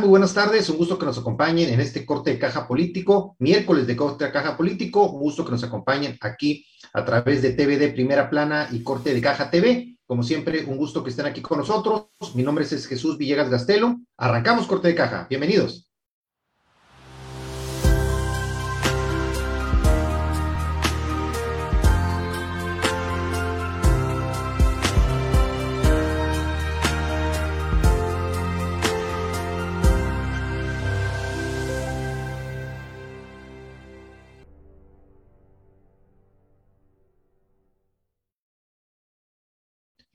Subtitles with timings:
[0.00, 3.86] Muy buenas tardes, un gusto que nos acompañen en este corte de caja político, miércoles
[3.86, 7.92] de corte de caja político, un gusto que nos acompañen aquí a través de TVD
[7.92, 9.98] Primera Plana y Corte de Caja TV.
[10.06, 12.06] Como siempre, un gusto que estén aquí con nosotros.
[12.34, 14.00] Mi nombre es Jesús Villegas Gastelo.
[14.16, 15.26] Arrancamos corte de caja.
[15.28, 15.91] Bienvenidos.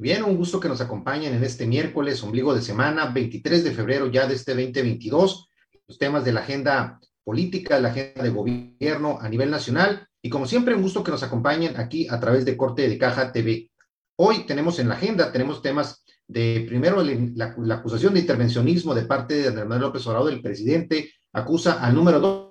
[0.07, 4.07] Bien, un gusto que nos acompañen en este miércoles, ombligo de semana, 23 de febrero
[4.07, 5.50] ya de este 2022,
[5.85, 10.07] los temas de la agenda política, la agenda de gobierno a nivel nacional.
[10.22, 13.34] Y como siempre, un gusto que nos acompañen aquí a través de Corte de Caja
[13.34, 13.69] TV.
[14.16, 19.34] Hoy tenemos en la agenda, tenemos temas de, primero, la, acusación de intervencionismo de parte
[19.34, 22.47] de Andrés López Obrador, el presidente, acusa al número dos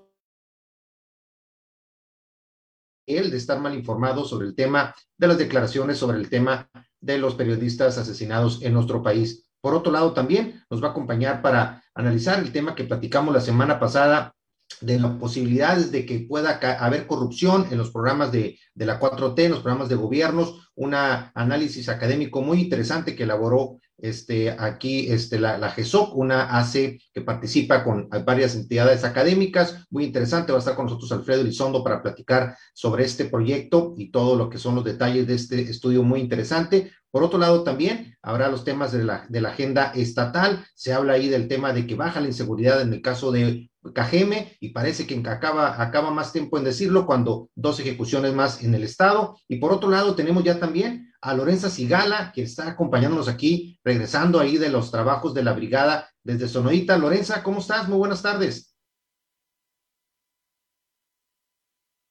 [3.07, 6.69] él de estar mal informado sobre el tema de las declaraciones sobre el tema
[7.01, 9.49] de los periodistas asesinados en nuestro país.
[9.61, 13.41] Por otro lado, también nos va a acompañar para analizar el tema que platicamos la
[13.41, 14.35] semana pasada
[14.81, 19.45] de las posibilidades de que pueda haber corrupción en los programas de, de la 4T,
[19.45, 25.39] en los programas de gobiernos, un análisis académico muy interesante que elaboró este, aquí este,
[25.39, 30.61] la, la GESOC, una AC que participa con varias entidades académicas, muy interesante, va a
[30.61, 34.75] estar con nosotros Alfredo Elizondo para platicar sobre este proyecto y todo lo que son
[34.75, 36.93] los detalles de este estudio muy interesante.
[37.11, 41.15] Por otro lado, también habrá los temas de la, de la agenda estatal, se habla
[41.15, 45.07] ahí del tema de que baja la inseguridad en el caso de Cajeme y parece
[45.07, 49.39] que acaba, acaba más tiempo en decirlo cuando dos ejecuciones más en el estado.
[49.49, 54.39] Y por otro lado, tenemos ya también a Lorenza Sigala, que está acompañándonos aquí, regresando
[54.39, 56.97] ahí de los trabajos de la brigada desde Sonoita.
[56.97, 57.89] Lorenza, ¿cómo estás?
[57.89, 58.77] Muy buenas tardes.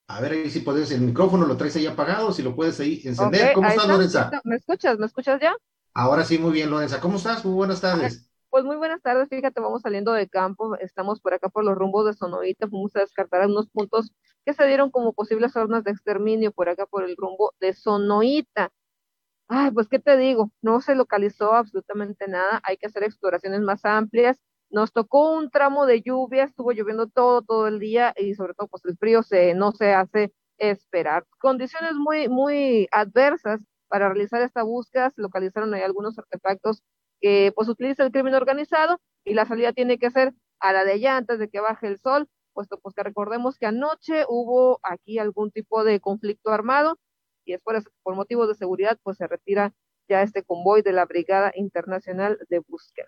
[0.10, 3.02] A ver ahí si puedes, el micrófono lo traes ahí apagado, si lo puedes ahí
[3.06, 3.54] encender.
[3.54, 4.32] ¿Cómo estás, Lorenza?
[4.44, 5.00] ¿Me escuchas?
[5.00, 5.56] ¿Me escuchas ya?
[5.94, 7.00] Ahora sí, muy bien, Lorenza.
[7.00, 7.46] ¿Cómo estás?
[7.46, 8.30] Muy buenas tardes.
[8.50, 12.06] Pues muy buenas tardes, fíjate, vamos saliendo de campo, estamos por acá por los rumbos
[12.06, 14.12] de Sonoita, vamos a descartar algunos puntos
[14.46, 18.72] que se dieron como posibles zonas de exterminio por acá por el rumbo de Sonoita.
[19.50, 23.86] Ay, pues qué te digo, no se localizó absolutamente nada, hay que hacer exploraciones más
[23.86, 24.40] amplias.
[24.72, 28.68] Nos tocó un tramo de lluvia, estuvo lloviendo todo, todo el día y sobre todo
[28.68, 31.26] pues el frío se, no se hace esperar.
[31.40, 36.82] Condiciones muy, muy adversas para realizar esta búsqueda, se localizaron ahí algunos artefactos
[37.22, 40.94] que pues utiliza el crimen organizado y la salida tiene que ser a la de
[40.94, 45.20] allá antes de que baje el sol, puesto pues que recordemos que anoche hubo aquí
[45.20, 46.98] algún tipo de conflicto armado
[47.46, 49.74] y es por, motivos de seguridad pues se retira
[50.08, 53.08] ya este convoy de la Brigada Internacional de Búsqueda.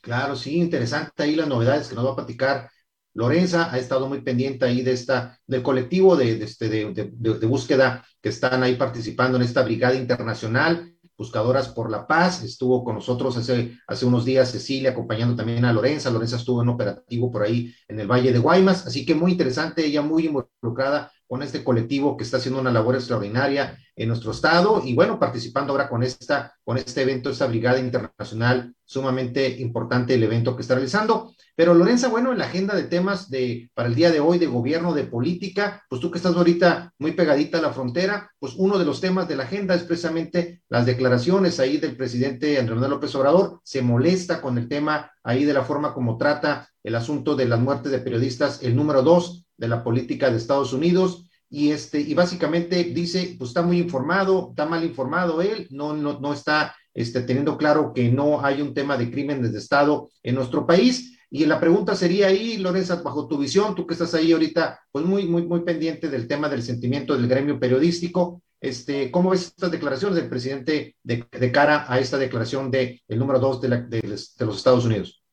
[0.00, 2.70] Claro, sí, interesante ahí las novedades que nos va a platicar
[3.14, 8.28] Lorenza ha estado muy pendiente ahí de esta, del colectivo de, de, este, búsqueda que
[8.28, 10.94] están ahí participando en esta brigada internacional.
[11.20, 12.42] Buscadoras por la Paz.
[12.42, 16.08] Estuvo con nosotros hace, hace unos días Cecilia, acompañando también a Lorenza.
[16.08, 19.84] Lorenza estuvo en operativo por ahí en el Valle de Guaymas, así que muy interesante,
[19.84, 24.80] ella muy involucrada con este colectivo que está haciendo una labor extraordinaria en nuestro estado
[24.82, 30.22] y bueno, participando ahora con esta, con este evento, esta brigada internacional, sumamente importante el
[30.24, 31.32] evento que está realizando.
[31.54, 34.48] Pero Lorenza, bueno, en la agenda de temas de, para el día de hoy de
[34.48, 38.80] gobierno, de política, pues tú que estás ahorita muy pegadita a la frontera, pues uno
[38.80, 43.14] de los temas de la agenda es precisamente las declaraciones ahí del presidente Andrés López
[43.14, 47.44] Obrador, se molesta con el tema ahí de la forma como trata el asunto de
[47.44, 52.00] las muertes de periodistas, el número dos de la política de Estados Unidos, y este,
[52.00, 56.74] y básicamente dice, pues está muy informado, está mal informado él, no, no, no está
[56.94, 61.18] este, teniendo claro que no hay un tema de crímenes de Estado en nuestro país.
[61.30, 65.04] Y la pregunta sería ahí, Lorenza, bajo tu visión, tú que estás ahí ahorita, pues
[65.04, 69.70] muy, muy, muy pendiente del tema del sentimiento del gremio periodístico, este, ¿cómo ves estas
[69.70, 74.02] declaraciones del presidente de, cara a esta declaración de el número dos de, la, de,
[74.02, 75.24] los Estados Unidos?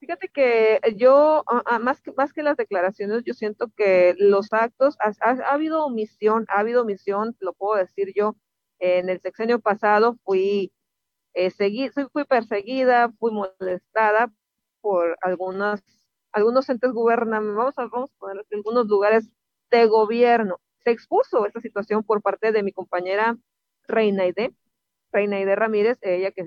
[0.00, 1.44] Fíjate que yo,
[1.80, 6.60] más que, más que las declaraciones, yo siento que los actos, ha, habido omisión, ha
[6.60, 8.36] habido omisión, lo puedo decir yo,
[8.78, 10.72] en el sexenio pasado fui,
[11.34, 11.50] eh,
[12.12, 14.32] fui perseguida, fui molestada
[14.80, 15.82] por algunas,
[16.32, 19.30] algunos entes gubernamentales, vamos a, vamos a poner algunos lugares
[19.70, 20.60] de gobierno.
[20.84, 23.36] Se expuso esta situación por parte de mi compañera
[23.88, 24.54] Reina Ide,
[25.12, 26.46] Reina Ide Ramírez, ella que,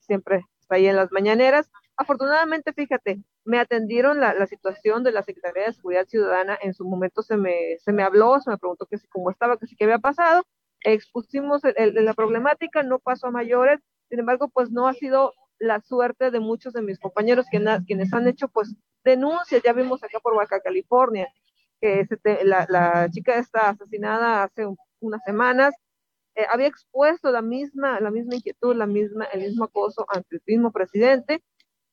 [0.00, 5.22] siempre está ahí en las mañaneras, Afortunadamente, fíjate, me atendieron la, la, situación de la
[5.22, 8.86] Secretaría de Seguridad Ciudadana, en su momento se me, se me habló, se me preguntó
[8.86, 10.44] que si cómo estaba, que si qué había pasado,
[10.82, 15.80] expusimos el, la problemática, no pasó a mayores, sin embargo, pues no ha sido la
[15.80, 18.74] suerte de muchos de mis compañeros quienes, han hecho pues
[19.04, 21.28] denuncias, ya vimos acá por Baja California,
[21.80, 22.06] que
[22.44, 24.66] la, la, chica está asesinada hace
[25.00, 25.74] unas semanas,
[26.34, 30.42] eh, había expuesto la misma, la misma inquietud, la misma, el mismo acoso ante el
[30.46, 31.42] mismo presidente,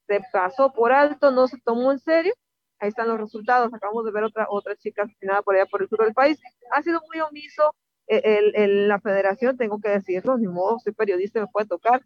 [0.06, 2.34] se pasó por alto, no se tomó en serio,
[2.78, 5.88] ahí están los resultados, acabamos de ver otra, otra chica asesinada por allá por el
[5.88, 6.38] sur del país,
[6.72, 7.74] ha sido muy omiso
[8.08, 12.04] eh, el, la federación, tengo que decirlo, ni modo, soy periodista, me puede tocar,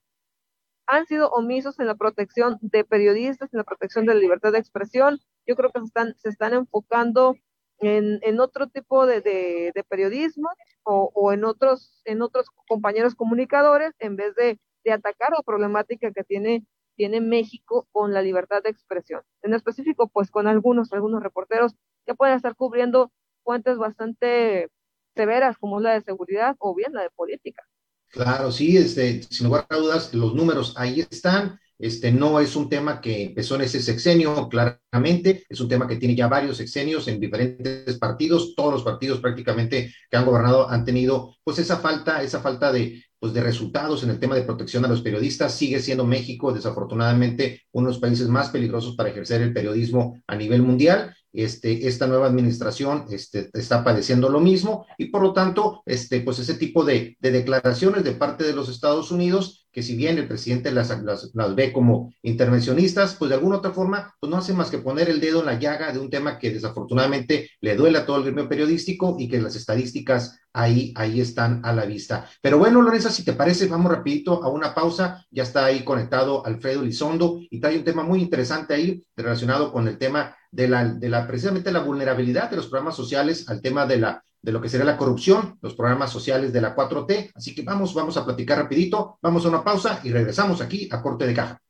[0.87, 4.59] han sido omisos en la protección de periodistas, en la protección de la libertad de
[4.59, 5.21] expresión.
[5.47, 7.35] Yo creo que se están, se están enfocando
[7.79, 10.49] en, en otro tipo de, de, periodismo
[10.85, 16.11] o, o, en, otros, en otros compañeros comunicadores en vez de, de atacar la problemática
[16.11, 16.65] que tiene,
[16.97, 19.23] tiene México con la libertad de expresión.
[19.43, 21.75] En específico, pues con algunos, algunos reporteros
[22.07, 23.13] que pueden estar cubriendo
[23.45, 24.71] fuentes bastante
[25.19, 27.65] severas como la de seguridad o bien la de política.
[28.11, 31.59] Claro, sí, este, sin lugar a dudas, los números ahí están.
[31.77, 35.97] Este no es un tema que empezó en ese sexenio, claramente, es un tema que
[35.97, 40.85] tiene ya varios sexenios en diferentes partidos, todos los partidos prácticamente que han gobernado han
[40.85, 44.85] tenido pues esa falta, esa falta de, pues, de resultados en el tema de protección
[44.85, 45.55] a los periodistas.
[45.55, 50.37] Sigue siendo México, desafortunadamente, uno de los países más peligrosos para ejercer el periodismo a
[50.37, 55.83] nivel mundial este, esta nueva administración este, está padeciendo lo mismo y por lo tanto,
[55.87, 59.95] este, pues ese tipo de, de declaraciones de parte de los Estados Unidos que si
[59.95, 64.39] bien el presidente las, las, ve como intervencionistas, pues de alguna otra forma, pues no
[64.39, 67.77] hace más que poner el dedo en la llaga de un tema que desafortunadamente le
[67.77, 71.85] duele a todo el gremio periodístico y que las estadísticas ahí, ahí están a la
[71.85, 72.29] vista.
[72.43, 75.25] Pero bueno, Lorenza, si te parece, vamos rapidito a una pausa.
[75.31, 79.87] Ya está ahí conectado Alfredo Lizondo y trae un tema muy interesante ahí relacionado con
[79.87, 83.87] el tema de la, de la precisamente la vulnerabilidad de los programas sociales al tema
[83.87, 87.33] de la de lo que sería la corrupción, los programas sociales de la 4T.
[87.35, 91.03] Así que vamos, vamos a platicar rapidito, vamos a una pausa y regresamos aquí a
[91.03, 91.61] corte de caja.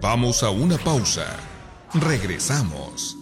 [0.00, 1.26] Vamos a una pausa.
[1.92, 3.16] Regresamos.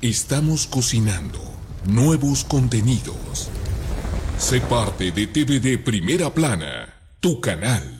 [0.00, 1.40] Estamos cocinando
[1.84, 3.50] nuevos contenidos.
[4.36, 7.97] Sé parte de TVD Primera Plana, tu canal.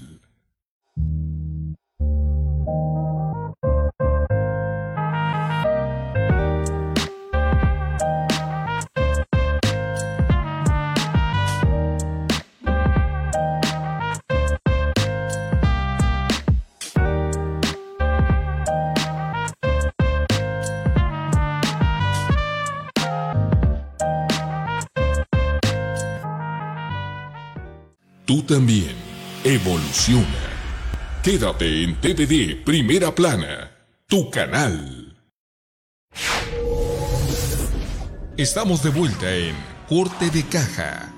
[28.29, 28.95] Tú también
[29.43, 30.27] evoluciona.
[31.23, 33.71] Quédate en TVD Primera Plana,
[34.07, 35.17] tu canal.
[38.37, 39.57] Estamos de vuelta en
[39.89, 41.11] Corte de Caja.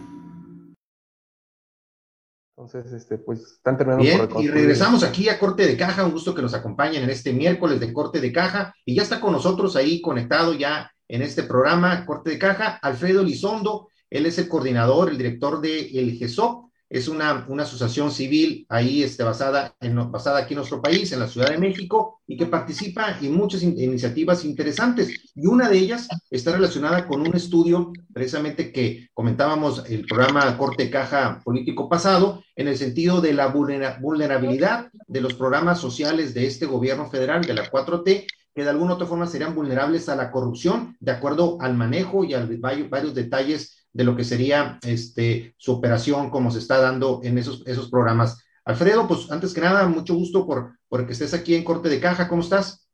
[2.57, 6.07] Entonces, este, pues están terminando Bien, y regresamos aquí a Corte de Caja.
[6.07, 8.73] Un gusto que nos acompañen en este miércoles de Corte de Caja.
[8.85, 13.25] Y ya está con nosotros ahí conectado ya en este programa Corte de Caja, Alfredo
[13.25, 13.89] Lizondo.
[14.09, 19.05] Él es el coordinador, el director de el GESOP, es una, una asociación civil ahí
[19.05, 19.77] este, basada,
[20.09, 23.63] basada aquí en nuestro país, en la Ciudad de México, y que participa en muchas
[23.63, 25.31] iniciativas interesantes.
[25.37, 30.91] Y una de ellas está relacionada con un estudio, precisamente que comentábamos el programa Corte
[30.91, 36.67] Caja Político pasado, en el sentido de la vulnerabilidad de los programas sociales de este
[36.67, 40.33] gobierno federal, de la 4T, que de alguna u otra forma serían vulnerables a la
[40.33, 42.49] corrupción, de acuerdo al manejo y a
[42.89, 47.63] varios detalles de lo que sería este, su operación, como se está dando en esos,
[47.67, 48.45] esos programas.
[48.65, 52.01] Alfredo, pues antes que nada, mucho gusto por, por que estés aquí en Corte de
[52.01, 52.29] Caja.
[52.29, 52.89] ¿Cómo estás?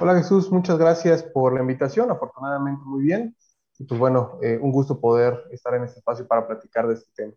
[0.00, 2.10] Hola Jesús, muchas gracias por la invitación.
[2.10, 3.36] Afortunadamente muy bien.
[3.78, 7.10] Y pues bueno, eh, un gusto poder estar en este espacio para platicar de este
[7.14, 7.32] tema.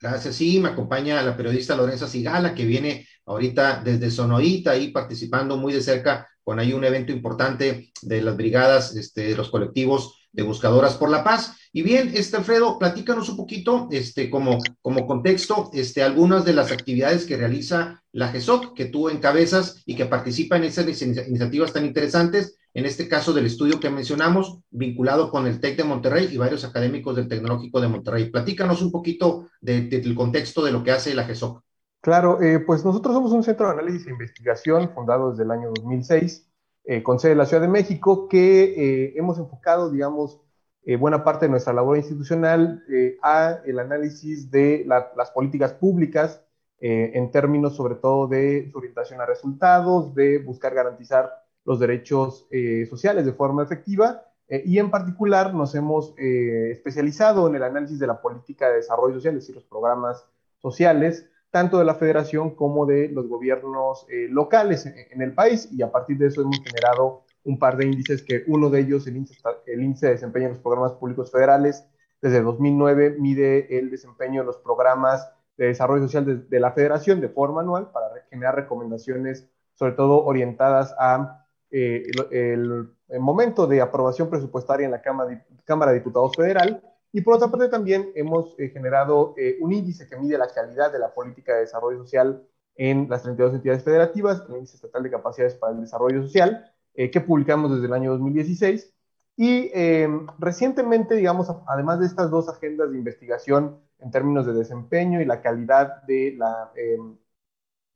[0.00, 0.34] Gracias.
[0.34, 5.72] Sí, me acompaña la periodista Lorenza Sigala, que viene ahorita desde Sonoita, ahí participando muy
[5.72, 10.42] de cerca con ahí un evento importante de las brigadas, este, de los colectivos de
[10.42, 11.56] Buscadoras por la Paz.
[11.72, 16.72] Y bien, este Alfredo, platícanos un poquito, este, como, como contexto, este, algunas de las
[16.72, 21.84] actividades que realiza la GESOC, que tú encabezas y que participa en esas iniciativas tan
[21.84, 26.38] interesantes, en este caso del estudio que mencionamos, vinculado con el TEC de Monterrey y
[26.38, 28.30] varios académicos del Tecnológico de Monterrey.
[28.30, 31.62] Platícanos un poquito del contexto de lo que hace la GESOC.
[32.00, 35.70] Claro, eh, pues nosotros somos un centro de análisis e investigación fundado desde el año
[35.74, 36.51] 2006
[36.84, 40.40] eh, con sede en la Ciudad de México, que eh, hemos enfocado, digamos,
[40.84, 42.82] eh, buena parte de nuestra labor institucional
[43.22, 46.42] a el análisis de las políticas públicas
[46.80, 51.30] en términos sobre todo de su orientación a resultados, de buscar garantizar
[51.64, 52.48] los derechos
[52.90, 58.20] sociales de forma efectiva y en particular nos hemos especializado en el análisis de la
[58.20, 60.26] política de desarrollo social, es decir, los programas
[60.58, 65.92] sociales, tanto de la federación como de los gobiernos locales en, el país, y a
[65.92, 69.38] partir de eso hemos generado un par de índices que uno de ellos, el índice,
[69.66, 71.84] el índice de desempeño en los programas públicos federales,
[72.22, 77.28] desde 2009 mide el desempeño de los programas de desarrollo social de, la federación de
[77.28, 84.86] forma anual para generar recomendaciones, sobre todo orientadas a eh, el, momento de aprobación presupuestaria
[84.86, 86.82] en la Cámara, Cámara de Diputados Federal.
[87.12, 90.92] Y por otra parte también hemos eh, generado eh, un índice que mide la calidad
[90.92, 92.42] de la política de desarrollo social
[92.74, 97.20] en las 32 entidades federativas, el índice estatal de capacidades para el desarrollo social, que
[97.22, 98.92] publicamos desde el año 2016
[99.36, 105.20] y eh, recientemente, digamos, además de estas dos agendas de investigación en términos de desempeño
[105.20, 106.98] y la calidad de la eh,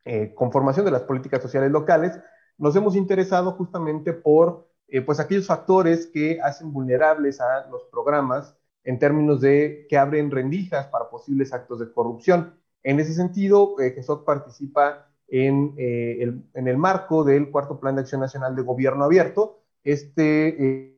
[0.04, 2.18] eh, conformación de las políticas sociales locales,
[2.58, 4.66] nos hemos interesado justamente por
[5.04, 8.56] pues aquellos factores que hacen vulnerables a los programas
[8.86, 12.54] en términos de que abren rendijas para posibles actos de corrupción.
[12.82, 18.20] En ese sentido, GESOC participa en, el, en, el, marco del cuarto Plan de Acción
[18.20, 19.60] Nacional de Gobierno Abierto.
[19.84, 20.96] Este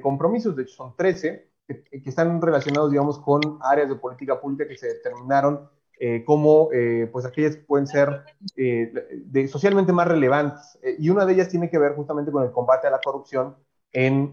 [0.00, 4.76] compromisos, de hecho son 13, que, están relacionados, digamos, con áreas de política pública que
[4.76, 8.24] se determinaron eh, como, eh, pues, aquellas que pueden ser
[8.56, 8.92] eh,
[9.24, 10.78] de, socialmente más relevantes.
[10.98, 13.56] y una de ellas tiene que ver justamente con el combate a la corrupción
[13.94, 14.32] en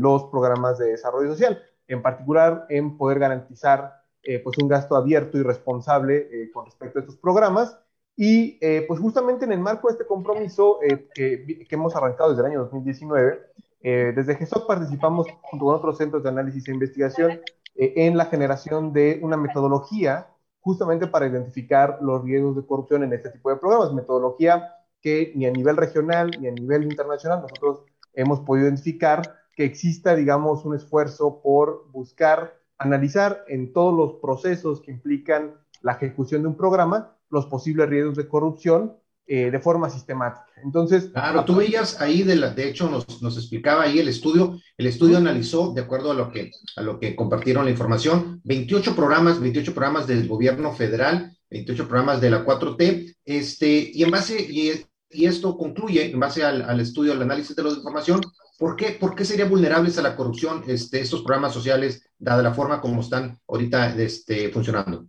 [0.00, 5.42] los programas de desarrollo social, en particular en poder garantizar, pues, un gasto abierto y
[5.42, 7.78] responsable con respecto a estos programas.
[8.16, 10.80] Y pues justamente en el marco de este compromiso
[11.14, 13.40] que, que, hemos arrancado desde el año 2019,
[13.88, 17.40] eh, desde GESOC participamos junto con otros centros de análisis e investigación
[17.76, 20.26] eh, en la generación de una metodología
[20.60, 25.46] justamente para identificar los riesgos de corrupción en este tipo de programas, metodología que ni
[25.46, 27.84] a nivel regional ni a nivel internacional nosotros
[28.16, 34.82] hemos podido identificar que exista, digamos, un esfuerzo por buscar analizar en todos los procesos
[34.82, 38.96] que implican la ejecución de un programa los posibles riesgos de corrupción
[39.26, 40.46] eh, de forma sistemática.
[40.62, 41.10] Entonces.
[41.12, 44.60] Claro, tú veías ahí, de, la, de hecho, nos, nos, explicaba ahí el estudio.
[44.78, 48.94] El estudio analizó, de acuerdo a lo, que, a lo que compartieron la información, 28
[48.94, 54.40] programas, 28 programas del gobierno federal, 28 programas de la 4T, este, y en base,
[54.40, 58.20] y, y esto concluye, en base al, al, estudio, al análisis de la información,
[58.58, 62.52] ¿por qué, ¿por qué serían vulnerables a la corrupción este, estos programas sociales, dada la
[62.52, 65.06] forma como están ahorita este, funcionando?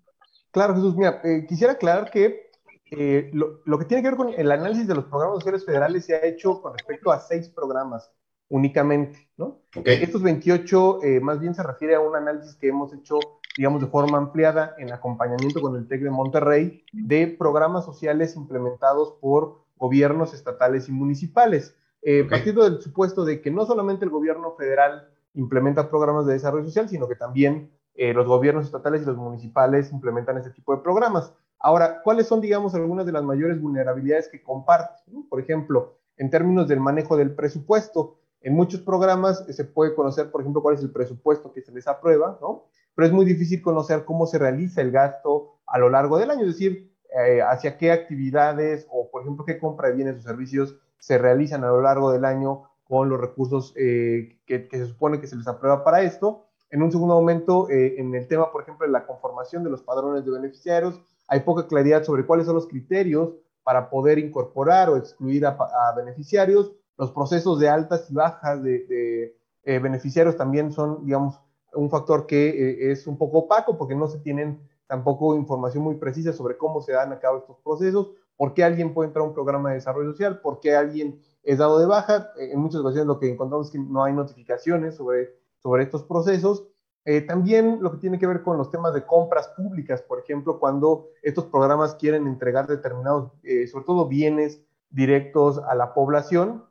[0.52, 2.48] Claro, Jesús, mira, eh, quisiera aclarar que
[2.92, 6.16] eh, lo, que tiene que ver con el análisis de los programas sociales federales se
[6.16, 8.10] ha hecho con respecto a seis programas
[8.50, 9.60] únicamente, ¿no?
[9.84, 13.20] Estos 28 eh, más bien se refiere a un análisis que hemos hecho,
[13.58, 19.16] digamos, de forma ampliada en acompañamiento con el TEC de Monterrey de programas sociales implementados
[19.20, 24.54] por gobiernos estatales y municipales, eh, partiendo del supuesto de que no solamente el gobierno
[24.56, 27.72] federal implementa programas de desarrollo social, sino que también
[28.14, 31.34] los gobiernos estatales y los municipales implementan ese tipo de programas.
[31.60, 35.02] Ahora, ¿cuáles son, digamos, algunas de las mayores vulnerabilidades que comparte?
[35.30, 40.42] Por ejemplo, en términos del manejo del presupuesto, en muchos programas se puede conocer, por
[40.42, 42.66] ejemplo, cuál es el presupuesto que se les aprueba, ¿no?
[42.96, 46.42] Pero es muy difícil conocer cómo se realiza el gasto a lo largo del año,
[46.42, 50.76] es decir, eh, hacia qué actividades o, por ejemplo, qué compra de bienes o servicios
[51.00, 55.28] se realizan a lo largo del año con los recursos eh, que, se supone que
[55.28, 56.46] se les aprueba para esto.
[56.70, 59.84] En un segundo momento, eh, en el tema, por ejemplo, de la conformación de los
[59.84, 61.00] padrones de beneficiarios,
[61.30, 63.34] hay poca claridad sobre cuáles son los criterios
[63.64, 65.58] para poder incorporar o excluir a,
[65.96, 66.74] beneficiarios.
[66.98, 69.36] Los procesos de altas y bajas de,
[69.66, 71.40] beneficiarios también son, digamos,
[71.74, 76.34] un factor que es un poco opaco porque no se tienen tampoco información muy precisa
[76.34, 79.34] sobre cómo se dan a cabo estos procesos, por qué alguien puede entrar a un
[79.34, 82.32] programa de desarrollo social, por qué alguien es dado de baja.
[82.38, 86.68] En muchas ocasiones lo que encontramos es que no hay notificaciones sobre, sobre estos procesos
[87.10, 90.60] eh, también lo que tiene que ver con los temas de compras públicas, por ejemplo,
[90.60, 96.66] cuando estos programas quieren entregar determinados, eh, sobre todo bienes directos a la población,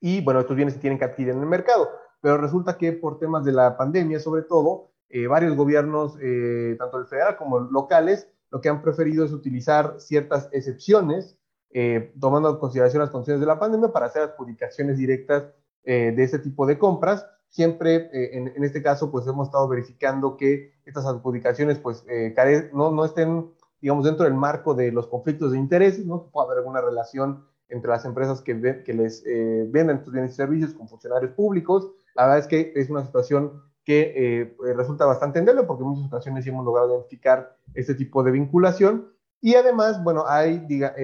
[0.00, 1.88] y bueno, estos bienes se tienen que adquirir en el mercado,
[2.20, 6.18] pero resulta que por temas de la pandemia, sobre todo, eh, varios gobiernos,
[6.78, 11.38] tanto el federal como locales, lo que han preferido es utilizar ciertas excepciones,
[12.20, 15.44] tomando en consideración las condiciones de la pandemia, para hacer adjudicaciones directas
[15.84, 20.72] de este tipo de compras, siempre eh, en, este caso pues hemos estado verificando que
[20.84, 22.34] estas adjudicaciones pues eh,
[22.72, 23.48] no, no estén
[23.80, 26.30] digamos dentro del marco de los conflictos de intereses, ¿no?
[26.32, 30.74] Puede haber alguna relación entre las empresas que, les eh, venden estos bienes y servicios
[30.74, 31.92] con funcionarios públicos.
[32.16, 36.46] La verdad es que es una situación que resulta bastante endeble porque en muchas ocasiones
[36.46, 39.14] hemos logrado identificar este tipo de vinculación
[39.44, 40.60] y además, bueno, hay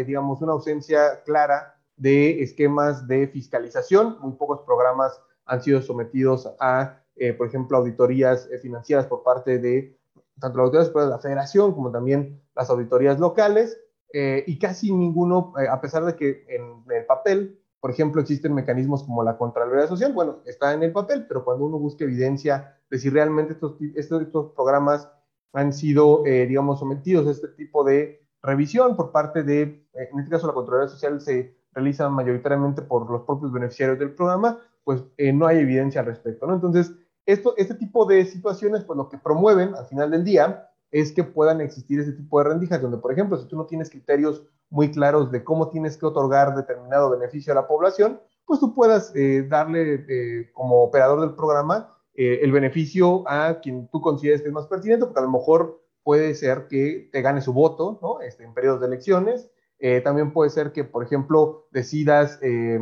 [0.06, 4.16] digamos una ausencia clara de esquemas de fiscalización.
[4.20, 9.58] Muy pocos programas han sido sometidos a, eh, por ejemplo, auditorías eh, financieras por parte
[9.58, 9.98] de
[10.40, 13.78] tanto las autoridades de la federación como también las auditorías locales.
[14.14, 19.02] Eh, y casi ninguno, a pesar de que en el papel, por ejemplo, existen mecanismos
[19.04, 22.98] como la Contraloría Social, bueno, está en el papel, pero cuando uno busca evidencia de
[22.98, 25.10] si realmente estos, estos, estos programas
[25.52, 30.46] han sido, digamos, sometidos a este tipo de revisión por parte de, en este caso,
[30.46, 35.46] la Contraloría Social se realiza mayoritariamente por los propios beneficiarios del programa, pues eh, no
[35.46, 36.54] hay evidencia al respecto, ¿no?
[36.54, 36.92] Entonces,
[37.26, 41.22] esto, este tipo de situaciones, pues lo que promueven al final del día es que
[41.22, 44.90] puedan existir ese tipo de rendijas, donde, por ejemplo, si tú no tienes criterios muy
[44.90, 49.46] claros de cómo tienes que otorgar determinado beneficio a la población, pues tú puedas eh,
[49.48, 54.66] darle eh, como operador del programa el beneficio a quien tú consideres que es más
[54.66, 58.20] pertinente, porque a lo mejor puede ser que te gane su voto, ¿no?
[58.20, 62.78] Este, en periodos de elecciones, eh, también puede ser que, por ejemplo, decidas, eh,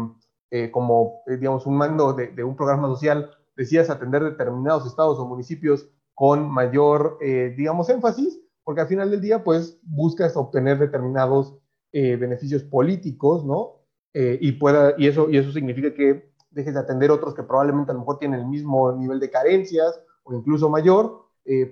[0.51, 5.89] eh, como, digamos, un mando de, un programa social, decidas atender determinados estados o municipios
[6.15, 7.19] con mayor,
[7.57, 11.57] digamos, énfasis, porque al final del día, pues, buscas obtener determinados
[11.93, 13.77] beneficios políticos, ¿no?
[14.15, 17.95] y, pueda, y, eso, y eso significa que dejes de atender otros que probablemente a
[17.95, 21.27] lo mejor tienen el mismo nivel de carencias o incluso mayor,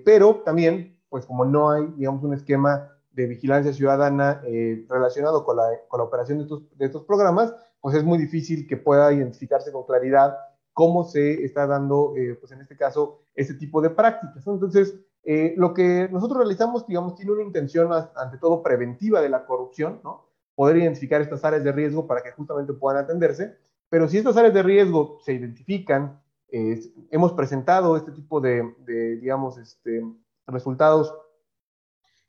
[0.05, 5.57] pero también, pues como no hay, digamos, un esquema de vigilancia ciudadana eh, relacionado con
[5.57, 7.51] la, con la operación de estos, de estos programas,
[7.81, 10.37] pues es muy difícil que pueda identificarse con claridad
[10.71, 14.45] cómo se está dando, eh, pues en este caso, este tipo de prácticas.
[14.45, 19.45] Entonces, eh, lo que nosotros realizamos, digamos, tiene una intención ante todo preventiva de la
[19.45, 20.25] corrupción, ¿no?
[20.55, 23.57] Poder identificar estas áreas de riesgo para que justamente puedan atenderse,
[23.89, 28.73] pero si estas áreas de riesgo se identifican, hemos presentado este tipo de,
[29.21, 30.01] digamos, este,
[30.47, 31.13] resultados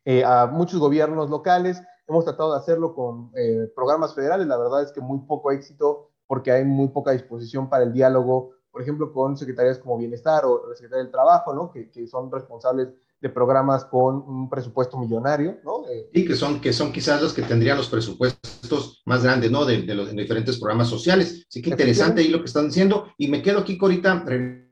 [0.04, 1.82] eh, a muchos gobiernos locales.
[2.06, 4.46] Hemos tratado de hacerlo con eh, programas federales.
[4.46, 8.52] La verdad es que muy poco éxito porque hay muy poca disposición para el diálogo,
[8.78, 11.72] por ejemplo, con secretarías como Bienestar o la Secretaría del Trabajo, ¿no?
[11.72, 15.82] que, que son responsables de programas con un presupuesto millonario, ¿no?
[16.12, 19.64] y que son, que son quizás los que tendrían los presupuestos más grandes, ¿no?
[19.64, 21.44] De, de los diferentes programas sociales.
[21.48, 23.08] Así que interesante ahí lo que están diciendo.
[23.18, 24.24] Y me quedo aquí, Corita,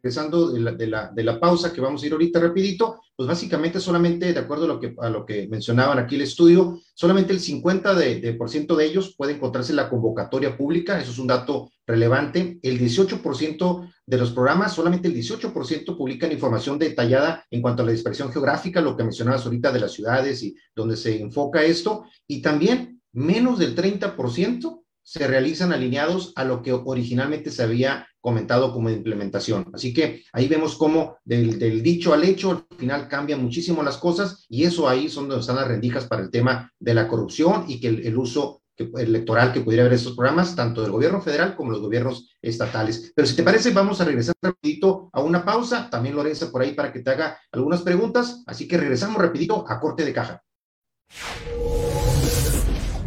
[0.06, 4.66] regresando de la, pausa que vamos a ir ahorita rapidito, pues básicamente solamente, de acuerdo
[4.66, 8.34] a lo que, a lo que mencionaban aquí el estudio, solamente el 50% de, de,
[8.34, 12.60] por ciento de ellos puede encontrarse en la convocatoria pública, eso es un dato relevante.
[12.62, 17.92] El 18% de los programas, solamente el 18% publican información detallada en cuanto a la
[17.92, 22.40] dispersión geográfica, lo que mencionabas ahorita de las ciudades y donde se enfoca esto, y
[22.40, 28.90] también menos del 30% se realizan alineados a lo que originalmente se había comentado como
[28.90, 29.70] implementación.
[29.72, 33.98] Así que ahí vemos cómo del, del, dicho al hecho, al final cambian muchísimo las
[33.98, 37.66] cosas y eso ahí son donde están las rendijas para el tema de la corrupción
[37.68, 41.54] y que el, el uso electoral que pudiera haber estos programas, tanto del gobierno federal
[41.54, 43.12] como los gobiernos estatales.
[43.14, 45.88] Pero si te parece, vamos a regresar rapidito a una pausa.
[45.88, 48.42] También Lorenza por ahí para que te haga algunas preguntas.
[48.44, 50.42] Así que regresamos rapidito a corte de caja.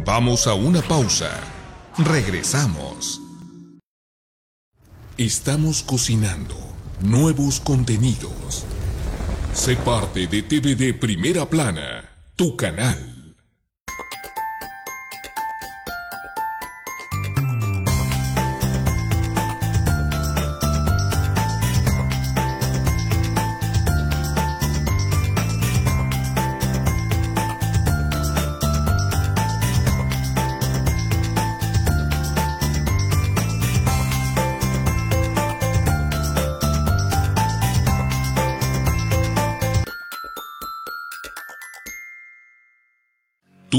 [0.06, 1.59] Vamos a una pausa.
[1.98, 3.20] Regresamos.
[5.18, 6.54] Estamos cocinando
[7.00, 8.64] nuevos contenidos.
[9.52, 13.19] Sé parte de TVD Primera Plana, tu canal.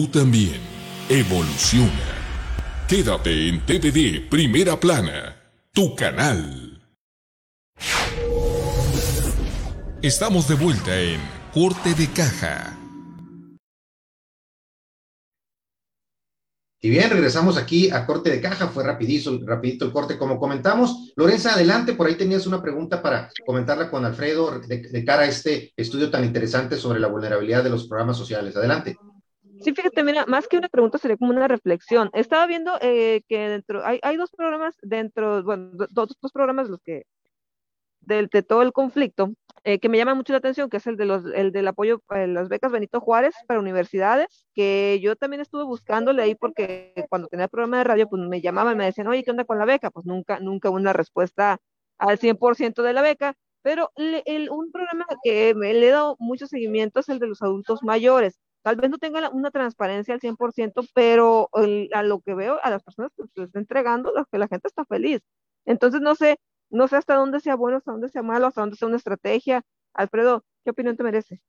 [0.10, 0.60] También
[1.10, 1.92] evoluciona.
[2.88, 5.36] Quédate en TVD Primera Plana,
[5.72, 6.82] tu canal.
[10.02, 11.20] Estamos de vuelta en
[11.54, 12.78] Corte de Caja.
[16.84, 21.14] Y bien, regresamos aquí a corte de caja, fue rapidito, rapidito el corte como comentamos.
[21.16, 25.72] Lorenza, adelante, por ahí tenías una pregunta para comentarla con Alfredo de cara a este
[25.78, 28.56] estudio tan interesante sobre la vulnerabilidad de los programas sociales.
[28.56, 28.98] Adelante.
[29.62, 32.10] Sí, fíjate, mira, más que una pregunta sería como una reflexión.
[32.14, 37.04] Estaba viendo eh, que dentro, hay, dos programas dentro, bueno, dos, programas los que,
[38.02, 41.06] de todo el conflicto, eh, que me llaman mucho la atención, que es el de
[41.06, 45.64] los, el del apoyo a las becas Benito Juárez para universidades, que yo también estuve
[45.64, 49.24] buscándole ahí porque cuando tenía el programa de radio, pues me llamaban, me decían, oye,
[49.24, 49.92] ¿qué onda con la beca?
[49.92, 51.60] Pues nunca, nunca una respuesta
[52.00, 56.48] al 100% de la beca, pero el, un programa que me le he dado mucho
[56.48, 60.88] seguimiento es el de los adultos mayores tal vez no tenga una transparencia al 100%,
[60.94, 61.50] pero
[61.94, 64.86] a lo que veo, a las personas que se está entregando, que la gente está
[64.86, 65.22] feliz.
[65.66, 66.38] Entonces, no sé,
[66.70, 69.64] no sé hasta dónde sea bueno, hasta dónde sea malo, hasta dónde sea una estrategia.
[69.94, 71.42] Alfredo, ¿qué opinión te merece?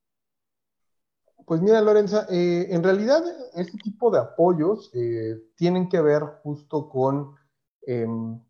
[1.47, 3.23] Pues mira, Lorenza, eh, en realidad
[3.55, 7.35] este tipo de apoyos eh, tienen que ver justo con
[7.83, 8.41] em,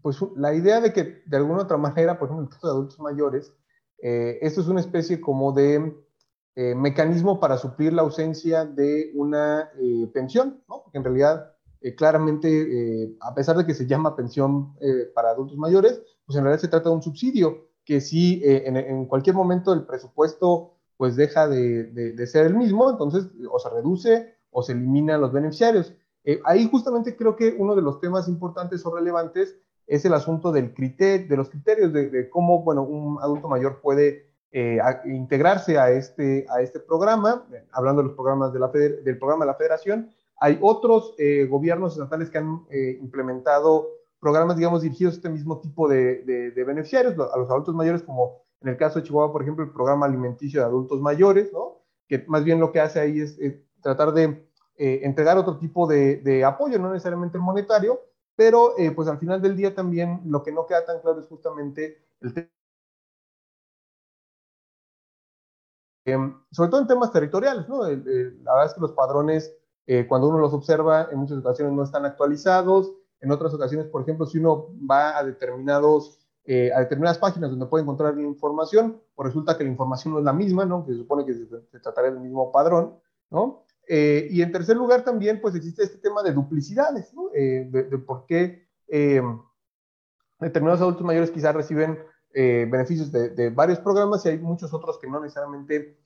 [0.00, 3.00] pues, la idea de que de alguna otra manera, por ejemplo, en el caso adultos
[3.00, 3.52] mayores,
[4.02, 5.94] eh, esto es una especie como de
[6.56, 9.70] mecanismo para suplir la ausencia de una
[10.12, 10.82] pensión, ¿no?
[10.82, 11.52] Porque en realidad,
[11.96, 14.74] claramente, a pesar de que se llama pensión
[15.14, 19.36] para adultos mayores, pues en realidad se trata de un subsidio que si en, cualquier
[19.36, 24.72] momento el presupuesto pues deja de, ser el mismo, entonces o se reduce o se
[24.72, 25.94] eliminan los beneficiarios.
[26.24, 30.52] Eh, ahí justamente creo que uno de los temas importantes o relevantes es el asunto
[30.52, 35.90] del criterio, de los criterios de, cómo, bueno, un adulto mayor puede eh, integrarse a
[35.90, 40.10] este, a este programa, hablando de los programas del programa de la federación.
[40.38, 42.64] Hay otros eh, gobiernos estatales que han
[43.00, 43.88] implementado
[44.20, 48.68] programas, digamos, dirigidos a este mismo tipo de, beneficiarios, a los adultos mayores como en
[48.68, 51.78] el caso de Chihuahua, por ejemplo, el programa alimenticio de adultos mayores, ¿no?
[52.06, 53.38] Que más bien lo que hace ahí es
[53.80, 54.44] tratar de
[54.82, 58.00] eh, entregar otro tipo de, apoyo, no necesariamente el monetario,
[58.34, 61.26] pero eh, pues al final del día también lo que no queda tan claro es
[61.26, 62.50] justamente el
[66.04, 67.82] Em, sobre todo en temas territoriales, ¿no?
[67.82, 69.54] la verdad es que los padrones,
[69.86, 74.02] eh, cuando uno los observa, en muchas ocasiones no están actualizados, en otras ocasiones, por
[74.02, 79.28] ejemplo, si uno va a determinados eh, a determinadas páginas donde puede encontrar información, pues
[79.28, 80.84] resulta que la información no es la misma, ¿no?
[80.84, 81.46] Que se supone que se,
[81.80, 82.98] trataría del mismo padrón,
[83.30, 83.64] ¿no?
[83.86, 87.30] Eh, y en tercer lugar también, pues existe este tema de duplicidades, ¿no?
[87.34, 88.68] Eh, de, por qué
[90.40, 91.98] determinados adultos mayores quizás reciben
[92.32, 95.98] beneficios de, varios programas y hay muchos otros que no necesariamente,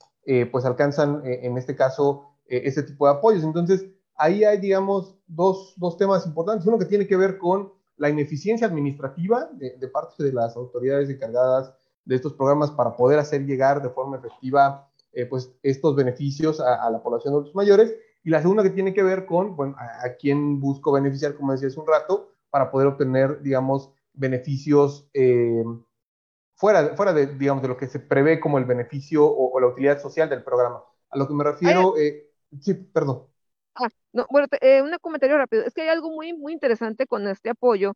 [0.51, 3.43] pues alcanzan, en este caso, este tipo de apoyos.
[3.43, 3.85] Entonces,
[4.17, 6.65] ahí hay, digamos, dos, dos temas importantes.
[6.65, 11.73] Uno que tiene que ver con la ineficiencia administrativa de, parte de las autoridades encargadas
[12.03, 16.89] de estos programas para poder hacer llegar de forma efectiva eh, pues estos beneficios a,
[16.89, 17.95] la población de adultos mayores.
[18.23, 21.67] Y la segunda que tiene que ver con, bueno, a, quién busco beneficiar, como decía
[21.67, 25.63] hace un rato, para poder obtener, digamos, beneficios eh,
[26.55, 30.01] fuera, fuera de, digamos, de lo que se prevé como el beneficio o, la utilidad
[30.01, 30.83] social del programa.
[31.09, 32.29] A lo que me refiero, eh,
[32.61, 33.27] sí, perdón.
[33.75, 35.63] Ah, no, bueno, eh, un comentario rápido.
[35.63, 37.93] Es que hay algo muy, muy interesante con este apoyo,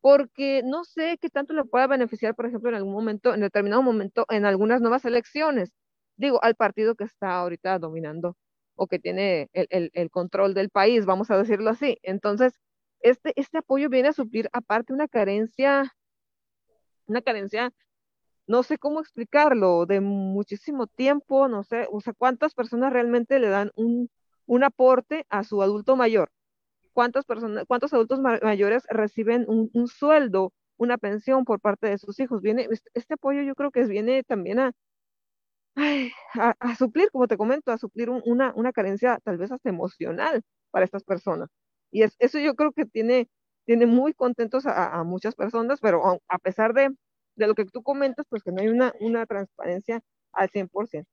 [0.00, 3.82] porque no sé qué tanto le pueda beneficiar, por ejemplo, en algún momento, en determinado
[3.82, 5.72] momento, en algunas nuevas elecciones.
[6.16, 8.36] Digo, al partido que está ahorita dominando
[8.74, 11.98] o que tiene el, el, control del país, vamos a decirlo así.
[12.02, 12.52] Entonces,
[13.00, 15.94] este, este apoyo viene a suplir aparte una carencia,
[17.06, 17.72] una carencia,
[18.46, 23.48] no sé cómo explicarlo, de muchísimo tiempo, no sé, o sea, cuántas personas realmente le
[23.48, 24.10] dan un
[24.46, 26.30] un aporte a su adulto mayor.
[26.92, 32.42] ¿Cuántas personas, cuántos adultos mayores reciben un, sueldo, una pensión por parte de sus hijos?
[32.42, 34.72] Viene, este, este apoyo yo creo que viene también a,
[36.60, 40.84] a, suplir, como te comento, a suplir una, una carencia tal vez hasta emocional para
[40.84, 41.48] estas personas.
[41.90, 43.28] Y es, eso yo creo que tiene,
[43.64, 46.90] tiene muy contentos a, muchas personas, pero a pesar de,
[47.36, 51.04] de, lo que tú comentas, pues que no hay una, una transparencia al 100%.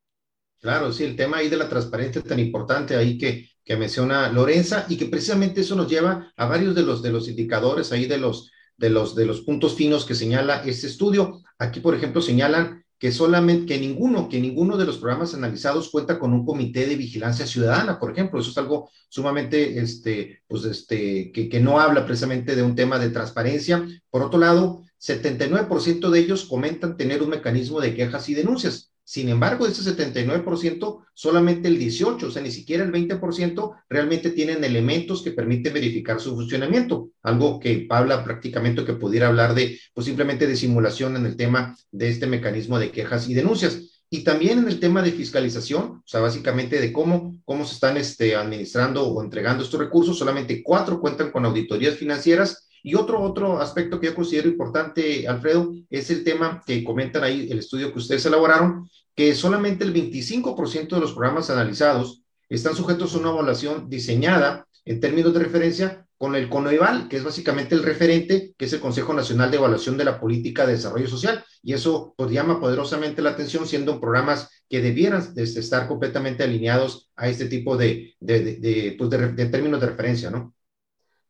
[0.62, 4.86] Claro, sí, el tema ahí de la transparencia tan importante ahí que, que menciona Lorenza
[4.90, 8.18] y que precisamente eso nos lleva a varios de los, de los indicadores ahí de
[8.18, 11.42] los, de, los, de los puntos finos que señala este estudio.
[11.58, 16.20] Aquí, por ejemplo, señalan que solamente, que ninguno, que ninguno de los programas analizados cuenta
[16.20, 18.40] con un comité de vigilancia ciudadana, por ejemplo.
[18.40, 23.00] Eso es algo sumamente, este, pues, este, que, que no habla precisamente de un tema
[23.00, 23.88] de transparencia.
[24.10, 28.92] Por otro lado, 79% de ellos comentan tener un mecanismo de quejas y denuncias.
[29.10, 34.30] Sin embargo, de ese 79%, solamente el 18%, o sea, ni siquiera el 20% realmente
[34.30, 37.10] tienen elementos que permiten verificar su funcionamiento.
[37.24, 41.76] Algo que habla prácticamente que pudiera hablar de, pues simplemente de simulación en el tema
[41.90, 44.04] de este mecanismo de quejas y denuncias.
[44.12, 47.98] Y también en el tema de fiscalización, o sea, básicamente de cómo, cómo se están
[47.98, 53.60] este, administrando o entregando estos recursos, solamente cuatro cuentan con auditorías financieras y otro, otro
[53.60, 58.00] aspecto que yo considero importante, Alfredo, es el tema que comentan ahí, el estudio que
[58.00, 63.90] ustedes elaboraron, que solamente el 25% de los programas analizados están sujetos a una evaluación
[63.90, 68.74] diseñada en términos de referencia con el CONOEVAL, que es básicamente el referente, que es
[68.74, 71.46] el Consejo Nacional de Evaluación de la Política de Desarrollo Social.
[71.64, 77.30] Y eso pues, llama poderosamente la atención, siendo programas que debieran estar completamente alineados a
[77.30, 80.54] este tipo de, de, de, pues, de términos de referencia, ¿no?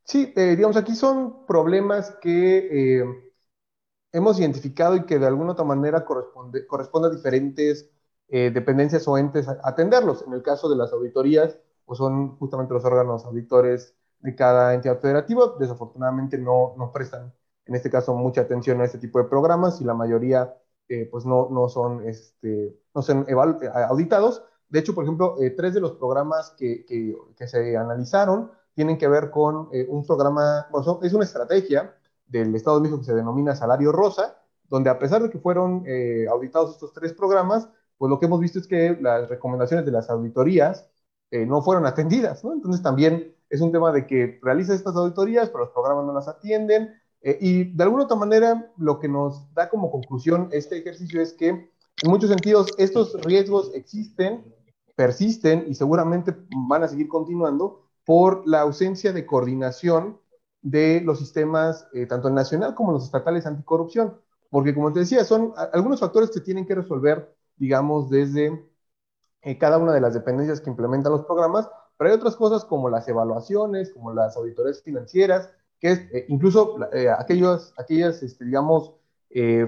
[0.10, 3.06] Sí, eh, digamos, aquí son problemas que eh,
[4.12, 7.90] hemos identificado y que de alguna otra manera corresponde, corresponde a diferentes
[8.32, 10.24] dependencias o entes atenderlos.
[10.28, 15.00] En el caso de las auditorías, pues son justamente los órganos auditores de cada entidad
[15.00, 15.56] federativa.
[15.60, 17.34] Desafortunadamente no, no prestan,
[17.66, 20.56] en este caso, mucha atención a este tipo de programas y la mayoría
[21.12, 23.26] pues no, no son, este, no son
[23.90, 24.44] auditados.
[24.70, 26.86] De hecho, por ejemplo, tres de los programas que,
[27.36, 31.96] que se analizaron tienen que ver con eh, un programa, bueno, es una estrategia
[32.28, 35.84] del Estado de México que se denomina Salario Rosa, donde a pesar de que fueron
[35.86, 39.92] eh, auditados estos tres programas, pues lo que hemos visto es que las recomendaciones de
[39.92, 40.88] las auditorías
[41.32, 42.54] eh, no fueron atendidas, ¿no?
[42.54, 46.28] Entonces también es un tema de que realiza estas auditorías, pero los programas no las
[46.28, 51.34] atienden, y de alguna otra manera lo que nos da como conclusión este ejercicio es
[51.34, 51.70] que
[52.02, 54.56] en muchos sentidos estos riesgos existen,
[54.96, 56.34] persisten y seguramente
[56.70, 60.20] van a seguir continuando, por la ausencia de coordinación
[60.64, 64.20] de los sistemas, eh, tanto el nacional como los estatales anticorrupción.
[64.50, 68.68] Porque, como te decía, son algunos factores que tienen que resolver, digamos, desde
[69.44, 72.90] eh, cada una de las dependencias que implementan los programas, pero hay otras cosas como
[72.90, 76.78] las evaluaciones, como las auditorías financieras, que es eh, incluso
[77.16, 78.92] aquellos, aquellas, este, digamos,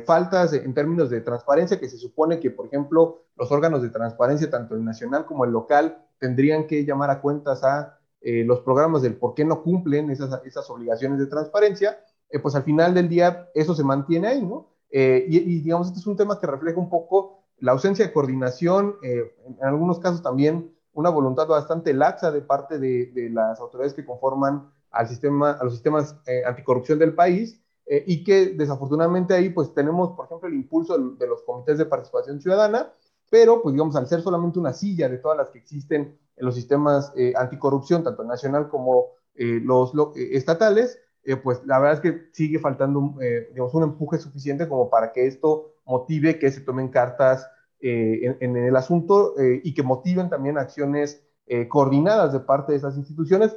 [0.07, 4.49] faltas en términos de transparencia que se supone que, por ejemplo, los órganos de transparencia,
[4.49, 9.01] tanto el nacional como el local, tendrían que llamar a cuentas a eh, los programas
[9.01, 13.09] del por qué no cumplen esas, esas obligaciones de transparencia, eh, pues al final del
[13.09, 14.69] día eso se mantiene ahí, ¿no?
[14.91, 18.95] Eh, y, digamos, este es un tema que refleja un poco la ausencia de coordinación,
[19.01, 24.05] en, algunos casos también una voluntad bastante laxa de parte de, de las autoridades que
[24.05, 30.11] conforman al sistema, a los sistemas anticorrupción del país, y que desafortunadamente ahí pues tenemos,
[30.11, 32.91] por ejemplo, el impulso de los comités de participación ciudadana,
[33.31, 36.53] pero pues digamos, al ser solamente una silla de todas las que existen en los
[36.53, 40.99] sistemas eh, anticorrupción, tanto nacional como eh, los eh, estatales,
[41.43, 43.13] pues la verdad es que sigue faltando
[43.51, 47.47] digamos, un empuje suficiente como para que esto motive que se tomen cartas
[47.79, 51.23] en, el asunto y que motiven también acciones
[51.69, 53.55] coordinadas de parte de esas instituciones,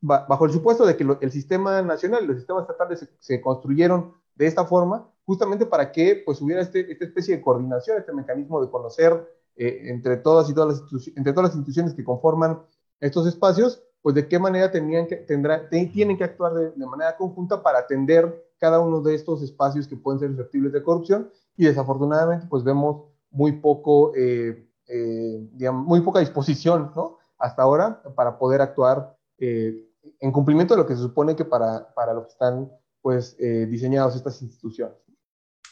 [0.00, 4.46] bajo el supuesto de que el sistema nacional y los sistemas estatales se, construyeron de
[4.46, 8.70] esta forma, justamente para que pues hubiera este, esta especie de coordinación, este mecanismo de
[8.70, 12.62] conocer eh, entre, todas y todas las entre todas las instituciones que conforman
[13.00, 17.62] estos espacios, pues de qué manera tenían que, tendrá, tienen que actuar de, manera conjunta
[17.62, 22.46] para atender cada uno de estos espacios que pueden ser susceptibles de corrupción y desafortunadamente
[22.48, 27.18] pues vemos muy poco, eh, eh, muy poca disposición, ¿no?
[27.38, 32.14] Hasta ahora para poder actuar en cumplimiento de lo que se supone que para, para
[32.14, 35.01] lo que están pues diseñados estas instituciones.